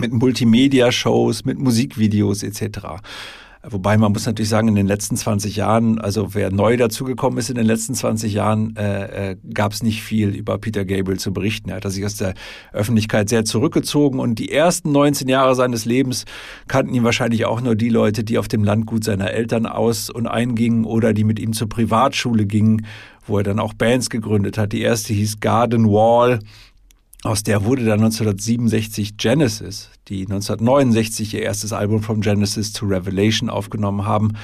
[0.00, 3.00] mit Multimedia-Shows, mit Musikvideos etc.
[3.70, 7.50] Wobei man muss natürlich sagen, in den letzten 20 Jahren, also wer neu dazugekommen ist
[7.50, 11.32] in den letzten 20 Jahren, äh, äh, gab es nicht viel über Peter Gabriel zu
[11.32, 11.70] berichten.
[11.70, 12.34] Er hat sich aus der
[12.72, 16.24] Öffentlichkeit sehr zurückgezogen und die ersten 19 Jahre seines Lebens
[16.66, 20.26] kannten ihn wahrscheinlich auch nur die Leute, die auf dem Landgut seiner Eltern aus und
[20.26, 22.86] eingingen oder die mit ihm zur Privatschule gingen,
[23.26, 24.72] wo er dann auch Bands gegründet hat.
[24.72, 26.40] Die erste hieß Garden Wall
[27.24, 33.50] aus der wurde dann 1967 Genesis, die 1969 ihr erstes Album from Genesis to Revelation
[33.50, 34.34] aufgenommen haben.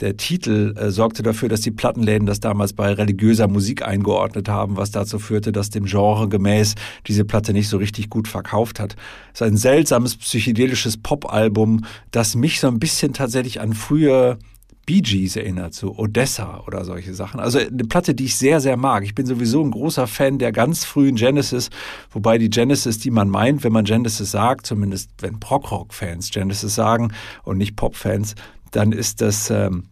[0.00, 4.76] der Titel äh, sorgte dafür, dass die Plattenläden das damals bei religiöser Musik eingeordnet haben,
[4.76, 6.74] was dazu führte, dass dem Genre gemäß
[7.06, 8.96] diese Platte nicht so richtig gut verkauft hat.
[9.32, 14.38] Es ist ein seltsames psychedelisches Popalbum, das mich so ein bisschen tatsächlich an frühe
[14.86, 17.40] Bee Gees erinnert, so Odessa oder solche Sachen.
[17.40, 19.02] Also eine Platte, die ich sehr, sehr mag.
[19.02, 21.70] Ich bin sowieso ein großer Fan der ganz frühen Genesis,
[22.12, 27.12] wobei die Genesis, die man meint, wenn man Genesis sagt, zumindest wenn Prog-Rock-Fans Genesis sagen
[27.42, 28.36] und nicht Pop-Fans,
[28.70, 29.88] dann ist das, ähm,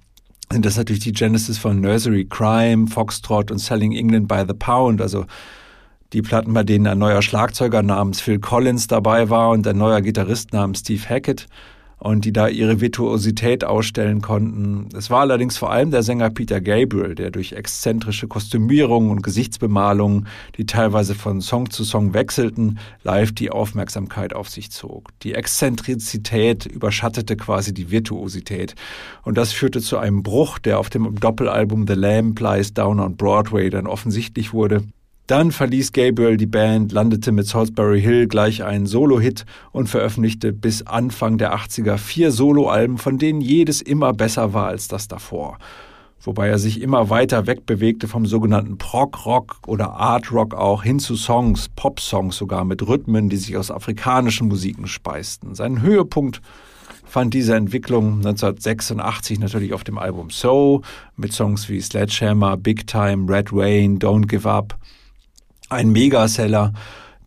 [0.52, 5.02] sind das natürlich die Genesis von Nursery Crime, Foxtrot und Selling England by the Pound,
[5.02, 5.26] also
[6.12, 10.00] die Platten, bei denen ein neuer Schlagzeuger namens Phil Collins dabei war und ein neuer
[10.00, 11.48] Gitarrist namens Steve Hackett
[11.98, 14.88] und die da ihre Virtuosität ausstellen konnten.
[14.96, 20.26] Es war allerdings vor allem der Sänger Peter Gabriel, der durch exzentrische Kostümierungen und Gesichtsbemalungen,
[20.56, 25.10] die teilweise von Song zu Song wechselten, live die Aufmerksamkeit auf sich zog.
[25.22, 28.74] Die Exzentrizität überschattete quasi die Virtuosität
[29.22, 33.16] und das führte zu einem Bruch, der auf dem Doppelalbum The Lamb Lies Down on
[33.16, 34.84] Broadway dann offensichtlich wurde.
[35.26, 40.82] Dann verließ Gabriel die Band, landete mit Salisbury Hill gleich einen Solo-Hit und veröffentlichte bis
[40.86, 45.56] Anfang der 80er vier Soloalben, von denen jedes immer besser war als das davor.
[46.20, 51.70] Wobei er sich immer weiter wegbewegte vom sogenannten Prog-Rock oder Art-Rock auch hin zu Songs,
[51.70, 55.54] Pop-Songs sogar mit Rhythmen, die sich aus afrikanischen Musiken speisten.
[55.54, 56.42] Seinen Höhepunkt
[57.02, 60.82] fand diese Entwicklung 1986 natürlich auf dem Album So
[61.16, 64.76] mit Songs wie Sledgehammer, Big Time, Red Rain, Don't Give Up
[65.68, 66.72] ein Megaseller.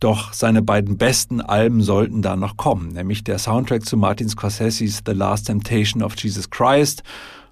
[0.00, 5.02] Doch seine beiden besten Alben sollten da noch kommen, nämlich der Soundtrack zu Martin Scorsese's
[5.04, 7.02] The Last Temptation of Jesus Christ,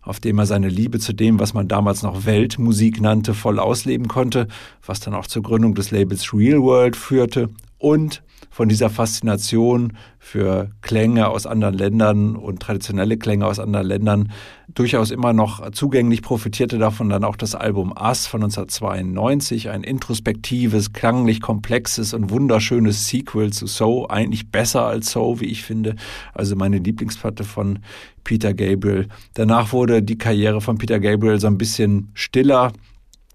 [0.03, 4.07] auf dem er seine Liebe zu dem, was man damals noch Weltmusik nannte, voll ausleben
[4.07, 4.47] konnte,
[4.85, 8.23] was dann auch zur Gründung des Labels Real World führte, und
[8.57, 14.33] von dieser Faszination für Klänge aus anderen Ländern und traditionelle Klänge aus anderen Ländern
[14.75, 20.95] durchaus immer noch zugänglich profitierte davon dann auch das Album Us von 1992, ein introspektives,
[20.95, 25.95] klanglich komplexes und wunderschönes Sequel zu So, eigentlich besser als So, wie ich finde,
[26.33, 27.81] also meine Lieblingsplatte von
[28.25, 29.09] Peter Gabriel.
[29.35, 32.73] Danach wurde die Karriere von Peter Gabriel so ein bisschen stiller,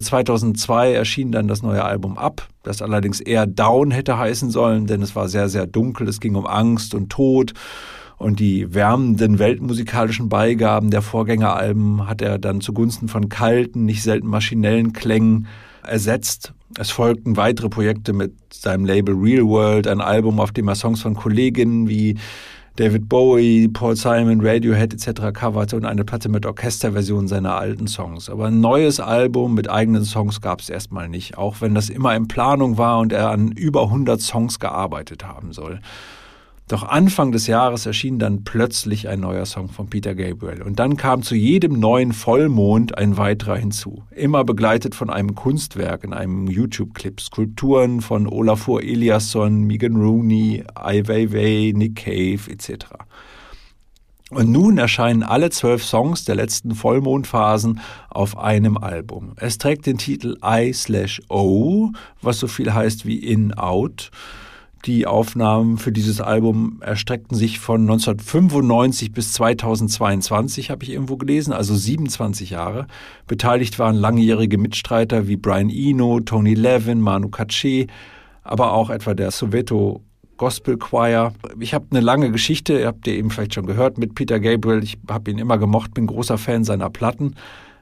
[0.02, 5.02] 2002 erschien dann das neue Album Ab, das allerdings eher Down hätte heißen sollen, denn
[5.02, 7.54] es war sehr, sehr dunkel, es ging um Angst und Tod
[8.22, 14.28] und die wärmenden weltmusikalischen Beigaben der Vorgängeralben hat er dann zugunsten von kalten, nicht selten
[14.28, 15.48] maschinellen Klängen
[15.84, 16.54] ersetzt.
[16.78, 21.02] Es folgten weitere Projekte mit seinem Label Real World, ein Album, auf dem er Songs
[21.02, 22.18] von Kolleginnen wie
[22.82, 25.32] David Bowie, Paul Simon, Radiohead etc.
[25.34, 28.28] coverte und eine Platte mit Orchesterversionen seiner alten Songs.
[28.28, 32.15] Aber ein neues Album mit eigenen Songs gab es erstmal nicht, auch wenn das immer
[32.15, 35.80] in Planung war und er an über 100 Songs gearbeitet haben soll.
[36.71, 40.62] Doch Anfang des Jahres erschien dann plötzlich ein neuer Song von Peter Gabriel.
[40.62, 44.03] Und dann kam zu jedem neuen Vollmond ein weiterer hinzu.
[44.15, 47.19] Immer begleitet von einem Kunstwerk in einem YouTube-Clip.
[47.19, 52.86] Skulpturen von Olafur Eliasson, Megan Rooney, Ai Weiwei, Nick Cave etc.
[54.29, 59.34] Und nun erscheinen alle zwölf Songs der letzten Vollmondphasen auf einem Album.
[59.36, 61.89] Es trägt den Titel I slash O,
[62.21, 64.10] was so viel heißt wie In Out.
[64.86, 71.54] Die Aufnahmen für dieses Album erstreckten sich von 1995 bis 2022, habe ich irgendwo gelesen,
[71.54, 72.88] also 27 Jahre.
[73.28, 77.88] Beteiligt waren langjährige Mitstreiter wie Brian Eno, Tony Levin, Manu Katché,
[78.44, 80.02] aber auch etwa der Soweto
[80.38, 81.34] Gospel Choir.
[81.60, 84.82] Ich habe eine lange Geschichte, ihr habt ihr eben vielleicht schon gehört, mit Peter Gabriel.
[84.82, 87.36] Ich habe ihn immer gemocht, bin großer Fan seiner Platten.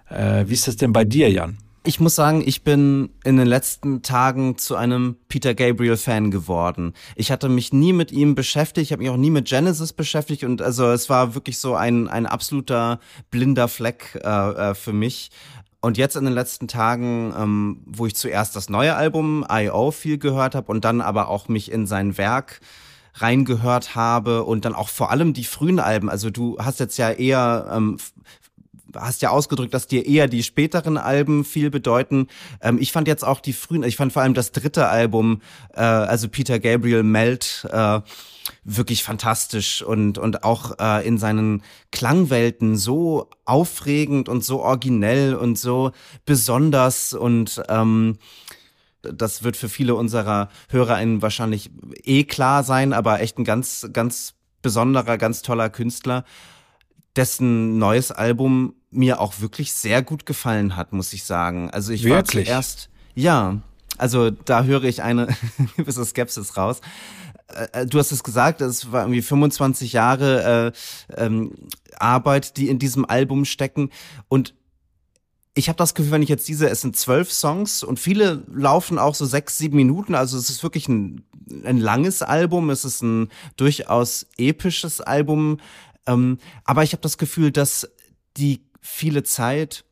[0.10, 1.58] Äh, wie ist das denn bei dir, Jan?
[1.84, 6.94] Ich muss sagen, ich bin in den letzten Tagen zu einem Peter Gabriel Fan geworden.
[7.16, 10.44] Ich hatte mich nie mit ihm beschäftigt, ich habe mich auch nie mit Genesis beschäftigt
[10.44, 13.00] und also es war wirklich so ein ein absoluter
[13.32, 15.32] blinder Fleck äh, äh, für mich.
[15.82, 19.92] Und jetzt in den letzten Tagen, ähm, wo ich zuerst das neue Album I.O.
[19.92, 22.60] viel gehört habe und dann aber auch mich in sein Werk
[23.16, 26.10] reingehört habe und dann auch vor allem die frühen Alben.
[26.10, 27.98] Also du hast jetzt ja eher ähm,
[28.96, 32.28] hast ja ausgedrückt, dass dir eher die späteren Alben viel bedeuten.
[32.62, 35.42] Ähm, ich fand jetzt auch die frühen, ich fand vor allem das dritte Album,
[35.74, 38.02] äh, also Peter Gabriel Melt, äh,
[38.64, 45.58] wirklich fantastisch und, und auch äh, in seinen Klangwelten so aufregend und so originell und
[45.58, 45.92] so
[46.26, 48.18] besonders und ähm,
[49.02, 51.72] das wird für viele unserer HörerInnen wahrscheinlich
[52.04, 56.26] eh klar sein, aber echt ein ganz, ganz besonderer, ganz toller Künstler
[57.16, 61.70] dessen neues Album mir auch wirklich sehr gut gefallen hat, muss ich sagen.
[61.70, 62.48] Also ich wirklich?
[62.48, 63.62] war zuerst, ja,
[63.98, 65.28] also da höre ich eine
[65.78, 66.82] gewisse Skepsis raus.
[67.48, 70.74] Äh, äh, du hast es gesagt, es war irgendwie 25 Jahre
[71.18, 71.52] äh, ähm,
[71.98, 73.90] Arbeit, die in diesem Album stecken.
[74.28, 74.54] Und
[75.54, 78.98] ich habe das Gefühl, wenn ich jetzt diese, es sind zwölf Songs und viele laufen
[78.98, 80.16] auch so sechs, sieben Minuten.
[80.16, 81.24] Also es ist wirklich ein,
[81.66, 85.58] ein langes Album, es ist ein durchaus episches Album.
[86.06, 87.90] Ähm, aber ich habe das Gefühl, dass
[88.38, 89.84] die viele Zeit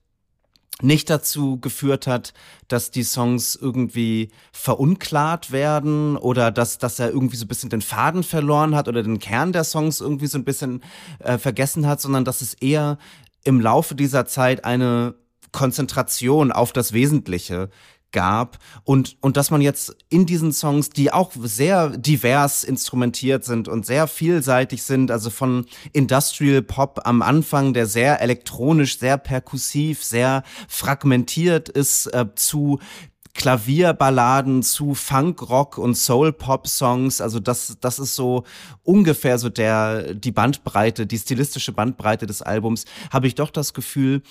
[0.81, 2.33] nicht dazu geführt hat,
[2.67, 7.81] dass die Songs irgendwie verunklart werden oder dass, dass er irgendwie so ein bisschen den
[7.81, 10.83] Faden verloren hat oder den Kern der Songs irgendwie so ein bisschen
[11.19, 12.99] äh, vergessen hat, sondern dass es eher
[13.43, 15.15] im Laufe dieser Zeit eine
[15.51, 17.69] Konzentration auf das Wesentliche
[18.11, 23.67] gab und, und dass man jetzt in diesen Songs, die auch sehr divers instrumentiert sind
[23.67, 30.03] und sehr vielseitig sind, also von Industrial Pop am Anfang, der sehr elektronisch, sehr perkussiv,
[30.03, 32.79] sehr fragmentiert ist, äh, zu
[33.37, 37.21] Klavierballaden zu Funk-Rock und Soul-Pop-Songs.
[37.21, 38.43] Also das, das ist so
[38.83, 44.23] ungefähr so der, die Bandbreite, die stilistische Bandbreite des Albums, habe ich doch das Gefühl,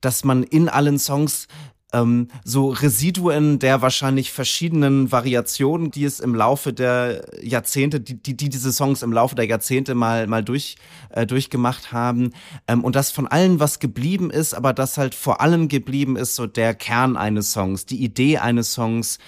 [0.00, 1.46] dass man in allen Songs
[1.92, 8.36] ähm, so Residuen der wahrscheinlich verschiedenen Variationen, die es im Laufe der Jahrzehnte, die, die,
[8.36, 10.76] die diese Songs im Laufe der Jahrzehnte mal, mal durch,
[11.10, 12.32] äh, durchgemacht haben.
[12.66, 16.34] Ähm, und dass von allen was geblieben ist, aber dass halt vor allem geblieben ist
[16.34, 19.18] so der Kern eines Songs, die Idee eines Songs.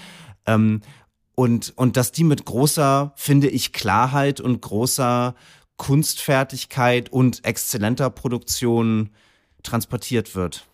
[0.46, 0.82] Ähm,
[1.34, 5.34] und, und dass die mit großer, finde ich, Klarheit und großer
[5.78, 9.08] Kunstfertigkeit und exzellenter Produktion
[9.62, 10.69] transportiert wird.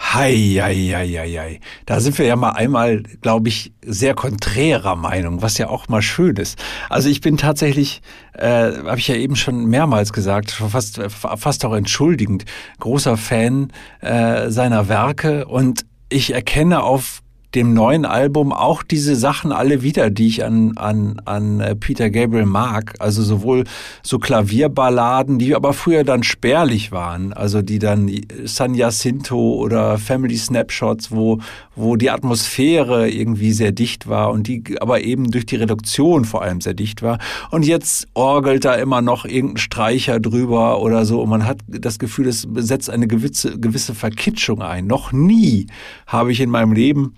[0.00, 1.60] Hei, hei, hei, hei, hei.
[1.84, 6.02] Da sind wir ja mal einmal, glaube ich, sehr konträrer Meinung, was ja auch mal
[6.02, 6.56] schön ist.
[6.88, 8.00] Also ich bin tatsächlich,
[8.32, 12.44] äh, habe ich ja eben schon mehrmals gesagt, fast, fast auch entschuldigend,
[12.78, 17.20] großer Fan äh, seiner Werke und ich erkenne auf
[17.54, 22.10] dem neuen Album auch diese Sachen alle wieder, die ich an, an, an äh, Peter
[22.10, 22.94] Gabriel mag.
[22.98, 23.64] Also sowohl
[24.02, 28.10] so Klavierballaden, die aber früher dann spärlich waren, also die dann
[28.44, 31.38] San Jacinto oder Family Snapshots, wo,
[31.74, 36.42] wo die Atmosphäre irgendwie sehr dicht war und die aber eben durch die Reduktion vor
[36.42, 37.18] allem sehr dicht war.
[37.50, 41.98] Und jetzt orgelt da immer noch irgendein Streicher drüber oder so und man hat das
[41.98, 44.86] Gefühl, es setzt eine gewisse, gewisse Verkitschung ein.
[44.86, 45.66] Noch nie
[46.06, 47.14] habe ich in meinem Leben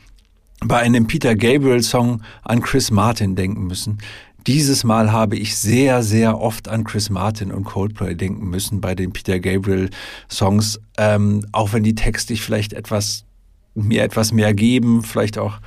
[0.65, 3.99] bei einem Peter Gabriel Song an Chris Martin denken müssen.
[4.47, 8.95] Dieses Mal habe ich sehr, sehr oft an Chris Martin und Coldplay denken müssen bei
[8.95, 9.91] den Peter Gabriel
[10.31, 13.25] Songs, ähm, auch wenn die Texte vielleicht etwas
[13.75, 15.59] mir etwas mehr geben, vielleicht auch,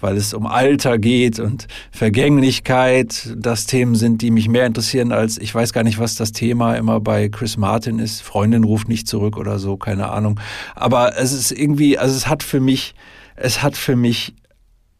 [0.00, 5.38] weil es um Alter geht und Vergänglichkeit, das Themen sind, die mich mehr interessieren als,
[5.38, 8.22] ich weiß gar nicht, was das Thema immer bei Chris Martin ist.
[8.22, 10.38] Freundin ruft nicht zurück oder so, keine Ahnung.
[10.76, 12.94] Aber es ist irgendwie, also es hat für mich
[13.40, 14.34] es hat für mich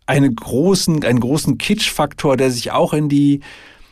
[0.06, 3.40] einen großen, einen großen Kitsch-Faktor, der sich auch in die,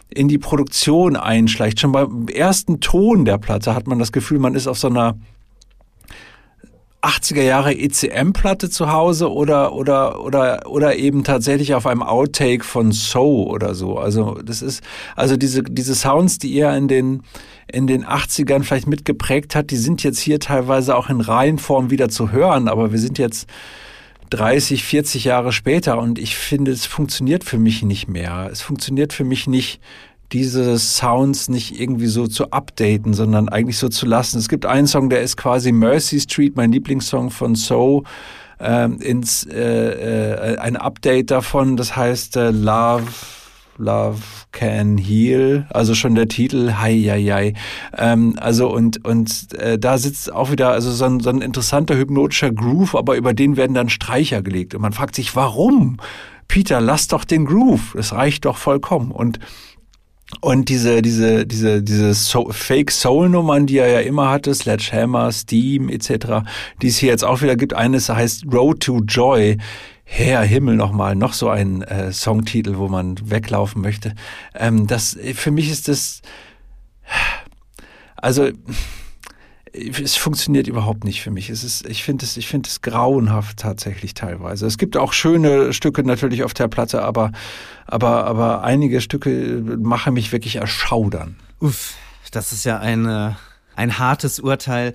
[0.09, 1.80] in die Produktion einschleicht.
[1.80, 5.18] Schon beim ersten Ton der Platte hat man das Gefühl, man ist auf so einer
[7.02, 12.90] 80er Jahre ECM-Platte zu Hause oder, oder, oder, oder eben tatsächlich auf einem Outtake von
[12.92, 13.98] So oder so.
[13.98, 14.82] Also, das ist,
[15.14, 17.22] also diese, diese Sounds, die er in den,
[17.70, 22.09] in den 80ern vielleicht mitgeprägt hat, die sind jetzt hier teilweise auch in Reihenform wieder
[22.09, 23.46] zu hören, aber wir sind jetzt,
[24.31, 28.49] 30, 40 Jahre später und ich finde, es funktioniert für mich nicht mehr.
[28.51, 29.81] Es funktioniert für mich nicht,
[30.33, 34.39] diese Sounds nicht irgendwie so zu updaten, sondern eigentlich so zu lassen.
[34.39, 38.03] Es gibt einen Song, der ist quasi Mercy Street, mein Lieblingssong von So,
[38.59, 43.05] ähm, ins äh, äh, ein Update davon, das heißt äh, Love
[43.79, 44.21] Love
[44.53, 47.55] Can Heal, also schon der Titel, hei, hei, hei.
[47.97, 51.97] Ähm, also und, und äh, da sitzt auch wieder also so ein, so ein interessanter
[51.97, 54.75] hypnotischer Groove, aber über den werden dann Streicher gelegt.
[54.75, 55.99] Und man fragt sich, warum?
[56.49, 59.11] Peter, lass doch den Groove, das reicht doch vollkommen.
[59.11, 59.39] Und
[60.41, 65.31] und diese, diese, diese, diese so Fake Soul Nummern, die er ja immer hatte, Sledgehammer,
[65.31, 66.45] Steam etc.,
[66.83, 69.57] die es hier jetzt auch wieder gibt, eines heißt Road to Joy.
[70.09, 74.14] Herr Himmel nochmal, noch so ein äh, Songtitel, wo man weglaufen möchte.
[74.55, 76.23] Ähm, das, für mich ist das,
[78.14, 78.49] also,
[79.73, 81.51] es funktioniert überhaupt nicht für mich.
[81.51, 84.64] Es ist, ich finde es, ich finde es grauenhaft tatsächlich teilweise.
[84.64, 87.33] Es gibt auch schöne Stücke natürlich auf der Platte, aber,
[87.85, 91.37] aber, aber einige Stücke machen mich wirklich erschaudern.
[91.61, 91.95] Uff,
[92.31, 93.37] das ist ja eine,
[93.75, 94.95] ein hartes Urteil.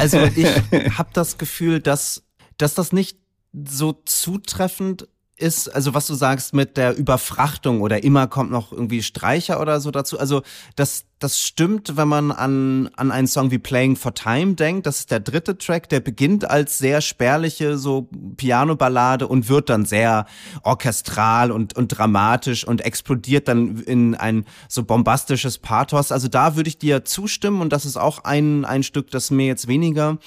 [0.00, 0.46] Also ich
[0.98, 2.24] habe das Gefühl, dass,
[2.56, 3.18] dass das nicht
[3.52, 9.02] so zutreffend ist, also was du sagst mit der Überfrachtung oder immer kommt noch irgendwie
[9.02, 10.42] Streicher oder so dazu, also
[10.76, 14.86] dass das stimmt, wenn man an, an einen Song wie Playing for Time denkt.
[14.86, 19.84] Das ist der dritte Track, der beginnt als sehr spärliche so Piano-Ballade und wird dann
[19.84, 20.26] sehr
[20.62, 26.12] orchestral und, und dramatisch und explodiert dann in ein so bombastisches Pathos.
[26.12, 29.46] Also da würde ich dir zustimmen und das ist auch ein, ein Stück, das mir
[29.46, 30.18] jetzt weniger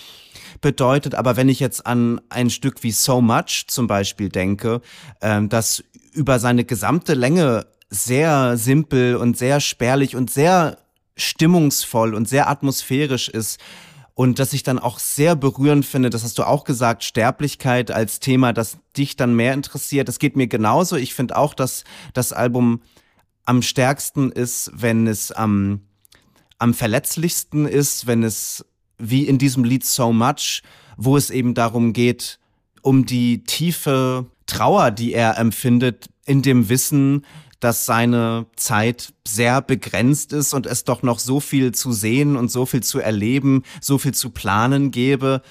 [0.59, 1.15] bedeutet.
[1.15, 4.81] Aber wenn ich jetzt an ein Stück wie So Much zum Beispiel denke,
[5.21, 10.77] ähm, das über seine gesamte Länge sehr simpel und sehr spärlich und sehr
[11.21, 13.59] stimmungsvoll und sehr atmosphärisch ist
[14.13, 18.19] und dass ich dann auch sehr berührend finde, das hast du auch gesagt, Sterblichkeit als
[18.19, 20.07] Thema, das dich dann mehr interessiert.
[20.07, 20.95] Das geht mir genauso.
[20.95, 22.81] Ich finde auch, dass das Album
[23.45, 25.81] am stärksten ist, wenn es am,
[26.57, 28.65] am verletzlichsten ist, wenn es
[28.97, 30.61] wie in diesem Lied So Much,
[30.97, 32.37] wo es eben darum geht,
[32.81, 37.25] um die tiefe Trauer, die er empfindet, in dem Wissen,
[37.61, 42.51] dass seine Zeit sehr begrenzt ist und es doch noch so viel zu sehen und
[42.51, 45.41] so viel zu erleben, so viel zu planen gäbe.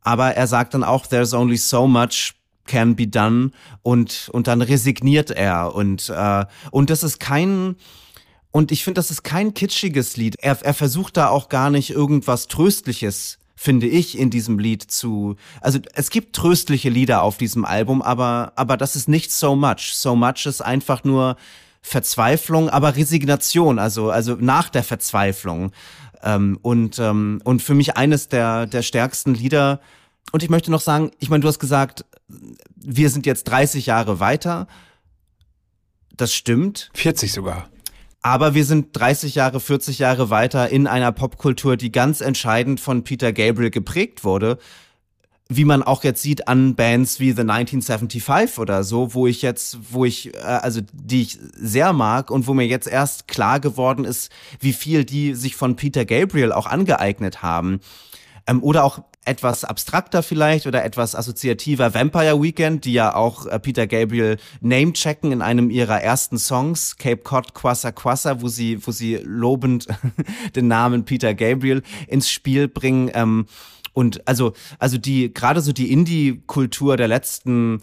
[0.00, 2.34] Aber er sagt dann auch, there's only so much
[2.66, 3.50] can be done
[3.82, 7.76] und, und dann resigniert er und, äh, und das ist kein,
[8.50, 10.36] und ich finde, das ist kein kitschiges Lied.
[10.40, 15.36] Er, er versucht da auch gar nicht irgendwas Tröstliches finde ich, in diesem Lied zu.
[15.60, 19.94] Also es gibt tröstliche Lieder auf diesem Album, aber, aber das ist nicht so much.
[19.94, 21.36] So much ist einfach nur
[21.80, 25.70] Verzweiflung, aber Resignation, also, also nach der Verzweiflung.
[26.24, 29.80] Ähm, und, ähm, und für mich eines der, der stärksten Lieder.
[30.32, 32.04] Und ich möchte noch sagen, ich meine, du hast gesagt,
[32.74, 34.66] wir sind jetzt 30 Jahre weiter.
[36.16, 36.90] Das stimmt.
[36.94, 37.68] 40 sogar.
[38.22, 43.02] Aber wir sind 30 Jahre, 40 Jahre weiter in einer Popkultur, die ganz entscheidend von
[43.02, 44.58] Peter Gabriel geprägt wurde.
[45.48, 49.78] Wie man auch jetzt sieht an Bands wie The 1975 oder so, wo ich jetzt,
[49.90, 54.04] wo ich, äh, also die ich sehr mag und wo mir jetzt erst klar geworden
[54.04, 57.80] ist, wie viel die sich von Peter Gabriel auch angeeignet haben.
[58.46, 63.58] Ähm, oder auch etwas abstrakter vielleicht oder etwas assoziativer Vampire Weekend, die ja auch äh,
[63.60, 68.90] Peter Gabriel name-checken in einem ihrer ersten Songs, Cape Cod Quassa Quassa, wo sie, wo
[68.90, 69.86] sie lobend
[70.56, 73.10] den Namen Peter Gabriel ins Spiel bringen.
[73.14, 73.46] Ähm,
[73.92, 77.80] und also, also die, gerade so die Indie-Kultur der letzten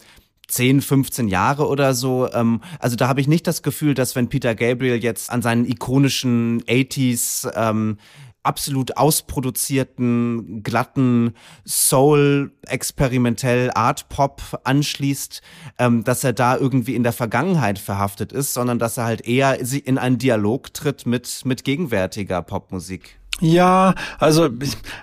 [0.48, 2.28] 10, 15 Jahre oder so.
[2.32, 5.64] Ähm, also da habe ich nicht das Gefühl, dass wenn Peter Gabriel jetzt an seinen
[5.64, 7.98] ikonischen 80s ähm,
[8.42, 11.34] absolut ausproduzierten, glatten
[11.66, 15.42] Soul, experimentell Art Pop anschließt,
[15.78, 19.58] ähm, dass er da irgendwie in der Vergangenheit verhaftet ist, sondern dass er halt eher
[19.60, 23.20] in einen Dialog tritt mit, mit gegenwärtiger Popmusik.
[23.40, 24.50] Ja, also,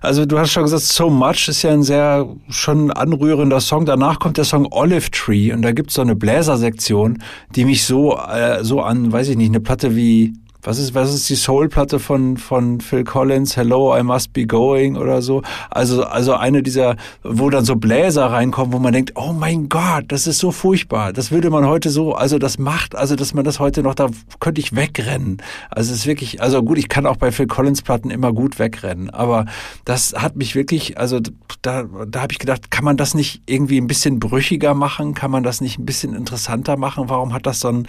[0.02, 3.86] also du hast schon gesagt, So Much ist ja ein sehr schon anrührender Song.
[3.86, 7.24] Danach kommt der Song Olive Tree und da gibt's so eine Bläsersektion,
[7.56, 10.34] die mich so, äh, so an, weiß ich nicht, eine Platte wie
[10.68, 13.55] was ist, was ist die Soul-Platte von, von Phil Collins?
[13.55, 15.41] Hello, I must be going oder so.
[15.70, 20.03] Also, also eine dieser, wo dann so Bläser reinkommen, wo man denkt, oh mein Gott,
[20.09, 21.13] das ist so furchtbar.
[21.13, 24.09] Das würde man heute so, also das macht, also dass man das heute noch, da
[24.41, 25.38] könnte ich wegrennen.
[25.70, 28.59] Also es ist wirklich, also gut, ich kann auch bei Phil Collins Platten immer gut
[28.59, 29.45] wegrennen, aber
[29.86, 31.22] das hat mich wirklich, also
[31.61, 35.13] da, da habe ich gedacht, kann man das nicht irgendwie ein bisschen brüchiger machen?
[35.13, 37.05] Kann man das nicht ein bisschen interessanter machen?
[37.07, 37.88] Warum hat das so ein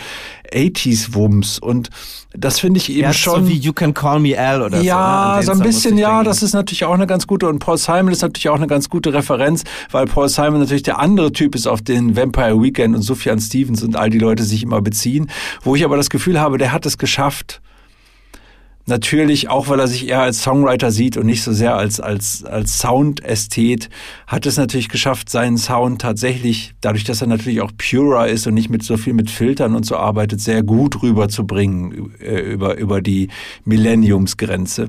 [0.53, 1.59] 80s-Wumms?
[1.59, 1.91] Und
[2.33, 3.45] das finde ich eben ja, schon.
[3.45, 5.49] So wie You Can Call Me Al oder ja, so.
[5.49, 7.49] Ja, so ein bisschen, ja, das ist natürlich auch eine ganz gute.
[7.49, 10.99] Und Paul Simon ist natürlich auch eine ganz gute Referenz, weil Paul Simon natürlich der
[10.99, 14.63] andere Typ ist, auf den Vampire Weekend und Sufjan Stevens und all die Leute sich
[14.63, 15.31] immer beziehen.
[15.63, 17.61] Wo ich aber das Gefühl habe, der hat es geschafft,
[18.89, 22.45] natürlich, auch weil er sich eher als Songwriter sieht und nicht so sehr als, als,
[22.45, 23.89] als Soundästhet,
[24.27, 28.55] hat es natürlich geschafft, seinen Sound tatsächlich, dadurch, dass er natürlich auch purer ist und
[28.55, 33.01] nicht mit so viel mit Filtern und so arbeitet, sehr gut rüberzubringen äh, über, über
[33.01, 33.29] die
[33.65, 34.89] Millenniumsgrenze.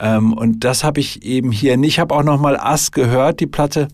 [0.00, 1.90] Ähm, und das habe ich eben hier nicht.
[1.90, 3.88] Ich habe auch noch mal Ass gehört, die Platte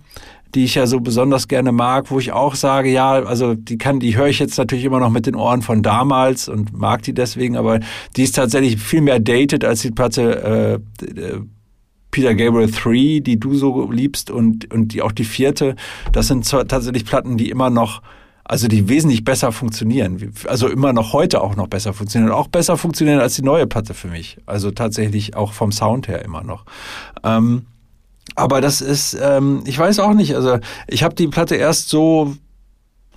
[0.54, 4.00] die ich ja so besonders gerne mag, wo ich auch sage, ja, also die kann,
[4.00, 7.14] die höre ich jetzt natürlich immer noch mit den Ohren von damals und mag die
[7.14, 7.80] deswegen, aber
[8.16, 11.40] die ist tatsächlich viel mehr dated als die Platte äh, äh
[12.12, 15.76] Peter Gabriel 3, die du so liebst und, und die auch die vierte.
[16.12, 18.00] Das sind tatsächlich Platten, die immer noch
[18.48, 22.76] also die wesentlich besser funktionieren, also immer noch heute auch noch besser funktionieren, auch besser
[22.76, 24.38] funktionieren als die neue Platte für mich.
[24.46, 26.64] Also tatsächlich auch vom Sound her immer noch.
[27.24, 27.66] Ähm,
[28.36, 32.36] aber das ist, ähm, ich weiß auch nicht, also ich habe die Platte erst so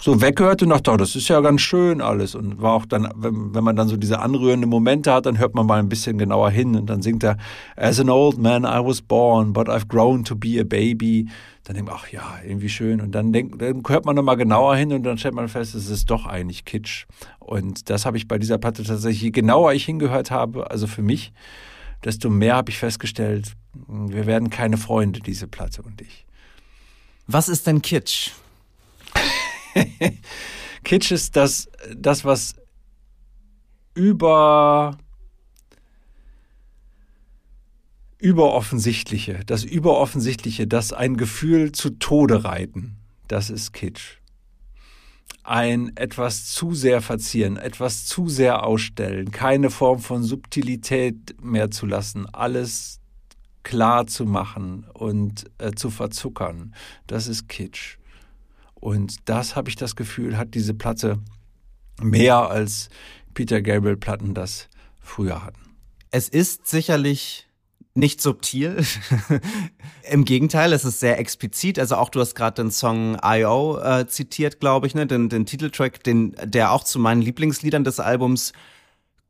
[0.02, 2.34] so weggehört und dachte, oh, das ist ja ganz schön alles.
[2.34, 5.56] Und war auch dann, wenn, wenn man dann so diese anrührenden Momente hat, dann hört
[5.56, 7.38] man mal ein bisschen genauer hin und dann singt er,
[7.76, 11.28] As an old man I was born, but I've grown to be a baby.
[11.66, 13.02] Dann denkt man, ach ja, irgendwie schön.
[13.02, 15.90] Und dann, denk, dann hört man nochmal genauer hin und dann stellt man fest, es
[15.90, 17.06] ist doch eigentlich Kitsch.
[17.40, 21.02] Und das habe ich bei dieser Platte tatsächlich, je genauer ich hingehört habe, also für
[21.02, 21.34] mich,
[22.04, 23.54] desto mehr habe ich festgestellt,
[23.88, 26.26] wir werden keine Freunde, diese Platte und ich.
[27.28, 28.32] Was ist denn Kitsch?
[30.84, 32.56] Kitsch ist das, das was
[33.94, 34.98] über
[38.18, 42.98] Überoffensichtliche, das Überoffensichtliche, das ein Gefühl zu Tode reiten,
[43.28, 44.19] das ist Kitsch.
[45.50, 51.88] Ein etwas zu sehr verzieren, etwas zu sehr ausstellen, keine Form von Subtilität mehr zu
[51.88, 53.00] lassen, alles
[53.64, 56.76] klar zu machen und äh, zu verzuckern,
[57.08, 57.98] das ist Kitsch.
[58.76, 61.18] Und das habe ich das Gefühl, hat diese Platte
[62.00, 62.90] mehr als
[63.34, 64.70] Peter Gabriel Platten das
[65.00, 65.76] früher hatten.
[66.12, 67.49] Es ist sicherlich
[67.96, 68.84] nicht subtil.
[70.10, 71.80] Im Gegenteil, es ist sehr explizit.
[71.80, 73.78] Also auch du hast gerade den Song I.O.
[73.78, 75.08] Äh, zitiert, glaube ich, ne?
[75.08, 78.54] den, den Titeltrack, den, der auch zu meinen Lieblingsliedern des Albums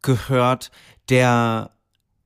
[0.01, 0.71] gehört,
[1.09, 1.71] der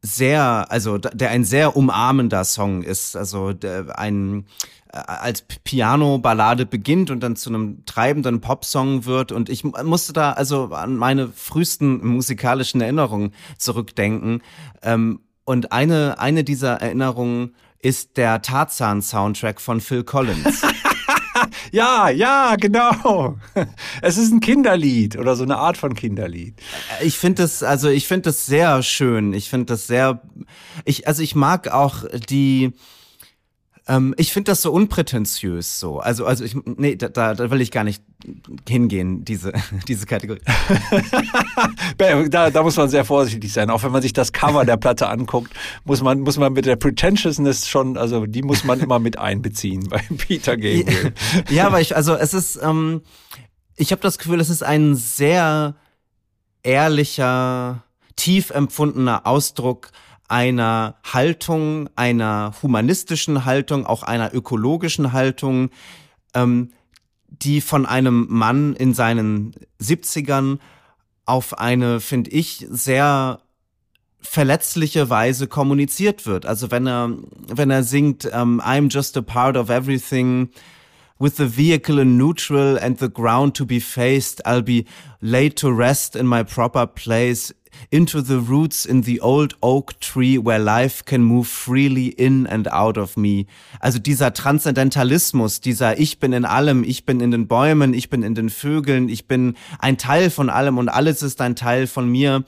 [0.02, 3.16] sehr, also der ein sehr umarmender Song ist.
[3.16, 4.46] Also der, ein
[4.92, 9.32] äh, als Piano-Ballade beginnt und dann zu einem treibenden Popsong wird.
[9.32, 14.42] Und ich musste da also an meine frühesten musikalischen Erinnerungen zurückdenken.
[14.82, 20.62] Ähm, und eine, eine dieser Erinnerungen ist der Tarzan-Soundtrack von Phil Collins.
[21.72, 23.38] ja, ja, genau.
[24.02, 26.56] Es ist ein Kinderlied oder so eine Art von Kinderlied.
[27.02, 29.34] Ich finde das, also ich finde das sehr schön.
[29.34, 30.22] Ich finde das sehr,
[30.86, 32.72] ich, also ich mag auch die,
[33.88, 36.00] ähm, ich finde das so unprätentiös so.
[36.00, 38.02] Also, also ich, nee, da, da will ich gar nicht
[38.68, 39.52] hingehen, diese,
[39.88, 40.40] diese Kategorie.
[42.30, 43.70] da, da muss man sehr vorsichtig sein.
[43.70, 45.52] Auch wenn man sich das Cover der Platte anguckt,
[45.84, 49.90] muss man, muss man mit der Pretentiousness schon, also die muss man immer mit einbeziehen
[49.90, 51.14] bei Peter Gabriel.
[51.50, 53.02] ja, aber ich, also es ist, ähm,
[53.76, 55.76] ich habe das Gefühl, es ist ein sehr
[56.64, 57.84] ehrlicher,
[58.16, 59.92] tief empfundener Ausdruck
[60.34, 65.70] einer Haltung, einer humanistischen Haltung, auch einer ökologischen Haltung,
[66.34, 66.72] ähm,
[67.28, 70.58] die von einem Mann in seinen 70ern
[71.28, 73.42] auf eine, finde ich, sehr
[74.22, 76.48] verletzliche Weise kommuniziert wird.
[76.48, 77.12] Also wenn er,
[77.50, 80.50] wenn er singt, um, ähm, I'm just a part of everything,
[81.20, 84.86] with the vehicle in neutral and the ground to be faced, I'll be
[85.22, 87.54] laid to rest in my proper place
[87.90, 92.72] into the roots in the old oak tree where life can move freely in and
[92.72, 93.46] out of me.
[93.80, 98.24] Also dieser Transzendentalismus, dieser Ich bin in allem, ich bin in den Bäumen, ich bin
[98.24, 102.10] in den Vögeln, ich bin ein Teil von allem und alles ist ein Teil von
[102.10, 102.44] mir.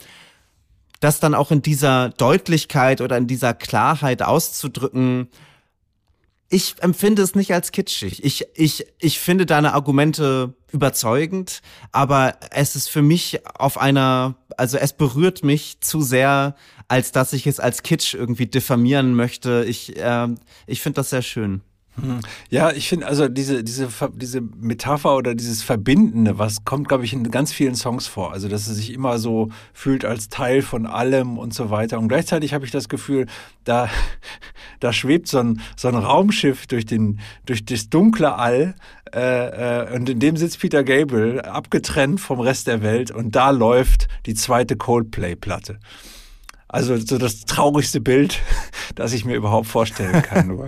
[1.00, 5.28] Das dann auch in dieser Deutlichkeit oder in dieser Klarheit auszudrücken,
[6.50, 8.24] ich empfinde es nicht als kitschig.
[8.24, 14.78] Ich, ich, ich finde deine Argumente überzeugend, aber es ist für mich auf einer, also
[14.78, 16.56] es berührt mich zu sehr,
[16.88, 19.66] als dass ich es als Kitsch irgendwie diffamieren möchte.
[19.68, 20.28] Ich, äh,
[20.68, 21.62] ich finde das sehr schön.
[22.50, 27.14] Ja, ich finde also diese, diese, diese Metapher oder dieses Verbindende, was kommt, glaube ich,
[27.14, 28.34] in ganz vielen Songs vor.
[28.34, 31.98] Also, dass er sich immer so fühlt als Teil von allem und so weiter.
[31.98, 33.28] Und gleichzeitig habe ich das Gefühl,
[33.64, 33.90] da,
[34.80, 38.76] da schwebt so ein, so ein Raumschiff durch, den, durch das dunkle All
[39.14, 43.52] äh, äh, und in dem sitzt Peter Gabriel, abgetrennt vom Rest der Welt und da
[43.52, 45.80] läuft die zweite Coldplay-Platte.
[46.68, 48.40] Also so das traurigste Bild,
[48.96, 50.48] das ich mir überhaupt vorstellen kann.
[50.48, 50.68] Nur.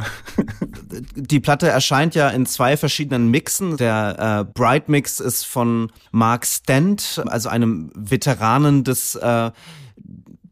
[1.16, 3.78] Die Platte erscheint ja in zwei verschiedenen Mixen.
[3.78, 9.52] Der äh, Bright Mix ist von Mark Stent, also einem Veteranen des äh,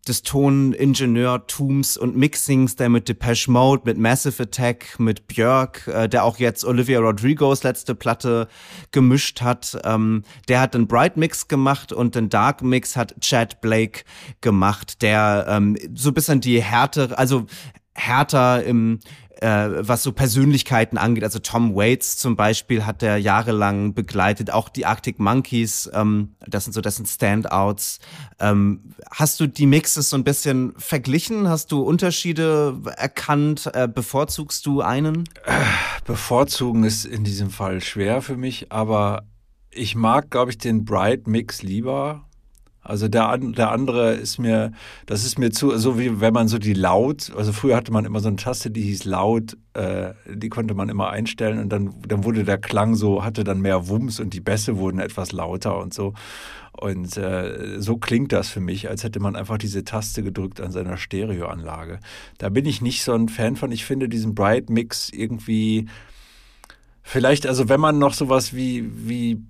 [0.08, 6.24] des Toningenieurtums und Mixings, der mit Depeche Mode, mit Massive Attack, mit Björk, äh, der
[6.24, 8.48] auch jetzt Olivia Rodrigos letzte Platte
[8.92, 13.62] gemischt hat, ähm, der hat den Bright Mix gemacht und den Dark Mix hat Chad
[13.62, 14.04] Blake
[14.42, 17.46] gemacht, der ähm, so bisschen die Härte, also
[17.96, 19.00] härter im
[19.42, 21.24] äh, was so Persönlichkeiten angeht.
[21.24, 26.66] Also Tom Waits zum Beispiel hat er jahrelang begleitet, auch die Arctic Monkeys, ähm, das
[26.66, 28.00] sind so dessen Standouts.
[28.40, 31.50] Ähm, hast du die Mixes so ein bisschen verglichen?
[31.50, 33.70] Hast du Unterschiede erkannt?
[33.74, 35.26] Äh, bevorzugst du einen?
[36.06, 39.24] Bevorzugen ist in diesem Fall schwer für mich, aber
[39.72, 42.26] ich mag, glaube ich, den Bright Mix lieber
[42.86, 44.72] Also der, der andere ist mir,
[45.08, 48.06] das ist mir zu, so wie wenn man so die laut, also früher hatte man
[48.06, 51.96] immer so eine Taste, die hieß laut, äh, die konnte man immer einstellen und dann,
[52.08, 55.80] dann wurde der Klang so, hatte dann mehr Wumms und die Bässe wurden etwas lauter
[55.80, 56.14] und so.
[56.74, 60.72] Und äh, so klingt das für mich, als hätte man einfach diese Taste gedrückt an
[60.72, 62.00] seiner Stereoanlage.
[62.38, 63.72] Da bin ich nicht so ein Fan von.
[63.72, 65.88] Ich finde diesen Bright Mix irgendwie,
[67.02, 69.42] vielleicht, also wenn man noch sowas wie, wie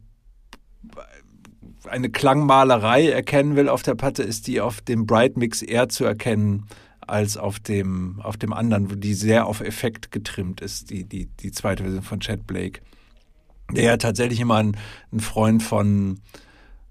[1.88, 6.06] eine Klangmalerei erkennen will auf der Platte, ist die auf dem Bright Mix eher zu
[6.06, 6.66] erkennen
[7.02, 11.52] als auf dem, auf dem anderen, die sehr auf Effekt getrimmt ist, die, die, die
[11.52, 12.82] zweite Version von Chad Blake.
[13.72, 14.78] Der ja tatsächlich immer ein,
[15.12, 16.20] ein Freund von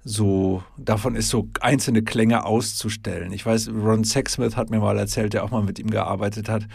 [0.05, 3.33] so, davon ist so einzelne Klänge auszustellen.
[3.33, 6.67] Ich weiß, Ron Sexsmith hat mir mal erzählt, der auch mal mit ihm gearbeitet hat.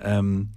[0.00, 0.50] Ähm,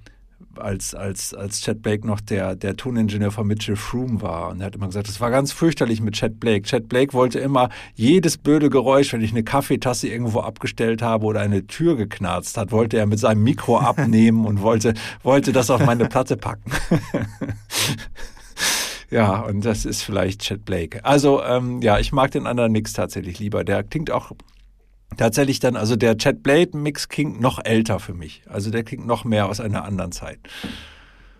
[0.57, 4.49] als, als, als Chad Blake noch der, der Toningenieur von Mitchell Froome war.
[4.49, 6.63] Und er hat immer gesagt, es war ganz fürchterlich mit Chad Blake.
[6.63, 11.41] Chad Blake wollte immer jedes blöde Geräusch, wenn ich eine Kaffeetasse irgendwo abgestellt habe oder
[11.41, 14.93] eine Tür geknarzt hat, wollte er mit seinem Mikro abnehmen und wollte,
[15.23, 16.71] wollte das auf meine Platte packen.
[19.09, 21.03] ja, und das ist vielleicht Chad Blake.
[21.05, 23.63] Also, ähm, ja, ich mag den anderen Nix tatsächlich lieber.
[23.63, 24.31] Der klingt auch
[25.17, 28.43] tatsächlich dann, also der Chad Blade Mix klingt noch älter für mich.
[28.47, 30.39] Also der klingt noch mehr aus einer anderen Zeit.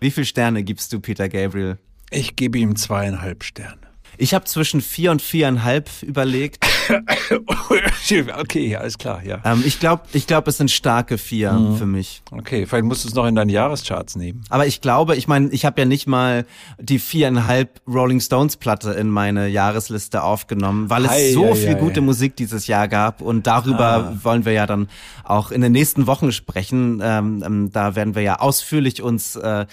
[0.00, 1.78] Wie viele Sterne gibst du Peter Gabriel?
[2.10, 3.91] Ich gebe ihm zweieinhalb Sterne.
[4.22, 6.64] Ich habe zwischen vier und viereinhalb überlegt.
[8.38, 9.40] okay, alles klar, ja.
[9.44, 11.76] Ähm, ich glaube, ich glaube, es sind starke vier mhm.
[11.76, 12.22] für mich.
[12.30, 14.44] Okay, vielleicht musst du es noch in deinen Jahrescharts nehmen.
[14.48, 16.46] Aber ich glaube, ich meine, ich habe ja nicht mal
[16.78, 21.72] die viereinhalb Rolling Stones Platte in meine Jahresliste aufgenommen, weil es Hi, so ja, viel
[21.72, 22.00] ja, gute.
[22.00, 24.18] Musik dieses Jahr gab und darüber ah.
[24.22, 24.88] wollen wir ja dann
[25.24, 27.00] auch in den nächsten Wochen sprechen.
[27.02, 29.66] Ähm, ähm, da werden wir ja ausführlich uns äh,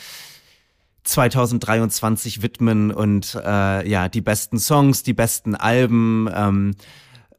[1.04, 6.76] 2023 widmen und äh, ja, die besten Songs, die besten Alben ähm,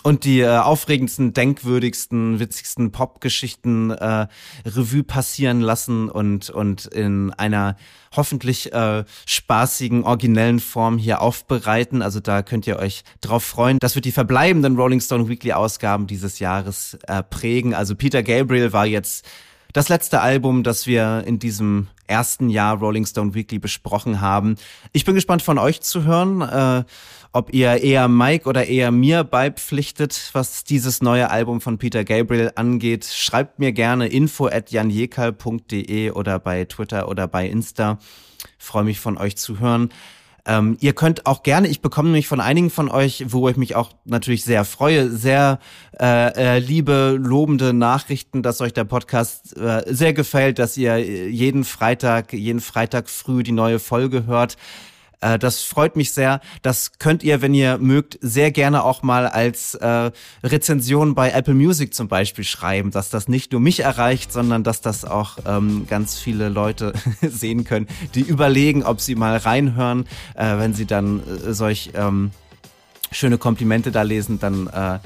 [0.02, 4.26] und die äh, aufregendsten, denkwürdigsten, witzigsten Popgeschichten äh,
[4.64, 7.76] Revue passieren lassen und, und in einer
[8.14, 12.02] hoffentlich äh, spaßigen, originellen Form hier aufbereiten.
[12.02, 13.78] Also da könnt ihr euch drauf freuen.
[13.80, 17.74] Das wird die verbleibenden Rolling Stone Weekly Ausgaben dieses Jahres äh, prägen.
[17.74, 19.26] Also Peter Gabriel war jetzt
[19.72, 24.56] das letzte Album, das wir in diesem ersten Jahr Rolling Stone Weekly besprochen haben.
[24.92, 26.84] Ich bin gespannt von euch zu hören, äh,
[27.32, 32.50] ob ihr eher Mike oder eher mir beipflichtet, was dieses neue Album von Peter Gabriel
[32.56, 33.04] angeht.
[33.04, 37.98] Schreibt mir gerne info at janjekal.de oder bei Twitter oder bei Insta.
[38.58, 39.90] freue mich von euch zu hören.
[40.47, 43.76] Ähm, ihr könnt auch gerne, ich bekomme nämlich von einigen von euch, wo ich mich
[43.76, 45.59] auch natürlich sehr freue, sehr
[46.01, 51.64] äh, äh, liebe, lobende Nachrichten, dass euch der Podcast äh, sehr gefällt, dass ihr jeden
[51.64, 54.57] Freitag, jeden Freitag früh die neue Folge hört.
[55.20, 56.40] Äh, das freut mich sehr.
[56.62, 60.10] Das könnt ihr, wenn ihr mögt, sehr gerne auch mal als äh,
[60.42, 64.80] Rezension bei Apple Music zum Beispiel schreiben, dass das nicht nur mich erreicht, sondern dass
[64.80, 66.92] das auch ähm, ganz viele Leute
[67.22, 72.30] sehen können, die überlegen, ob sie mal reinhören, äh, wenn sie dann äh, solch ähm,
[73.12, 74.98] schöne Komplimente da lesen, dann äh,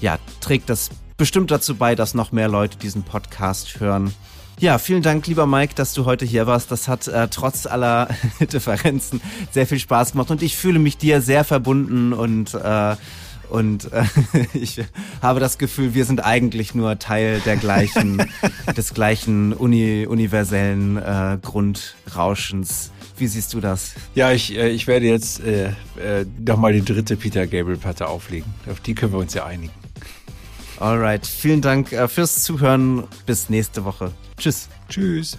[0.00, 4.14] ja, trägt das bestimmt dazu bei, dass noch mehr Leute diesen Podcast hören.
[4.60, 6.72] Ja, vielen Dank, lieber Mike, dass du heute hier warst.
[6.72, 8.08] Das hat äh, trotz aller
[8.52, 9.20] Differenzen
[9.52, 12.96] sehr viel Spaß gemacht und ich fühle mich dir sehr verbunden und äh,
[13.50, 14.04] und äh,
[14.54, 14.80] ich
[15.22, 18.22] habe das Gefühl, wir sind eigentlich nur Teil der gleichen,
[18.76, 22.90] des gleichen uni universellen äh, Grundrauschens.
[23.16, 23.94] Wie siehst du das?
[24.14, 28.52] Ja, ich, äh, ich werde jetzt äh, äh, nochmal die dritte Peter Gabriel-Platte auflegen.
[28.70, 29.72] Auf die können wir uns ja einigen.
[30.80, 33.04] Alright, vielen Dank äh, fürs Zuhören.
[33.26, 34.12] Bis nächste Woche.
[34.36, 34.68] Tschüss.
[34.88, 35.36] Tschüss.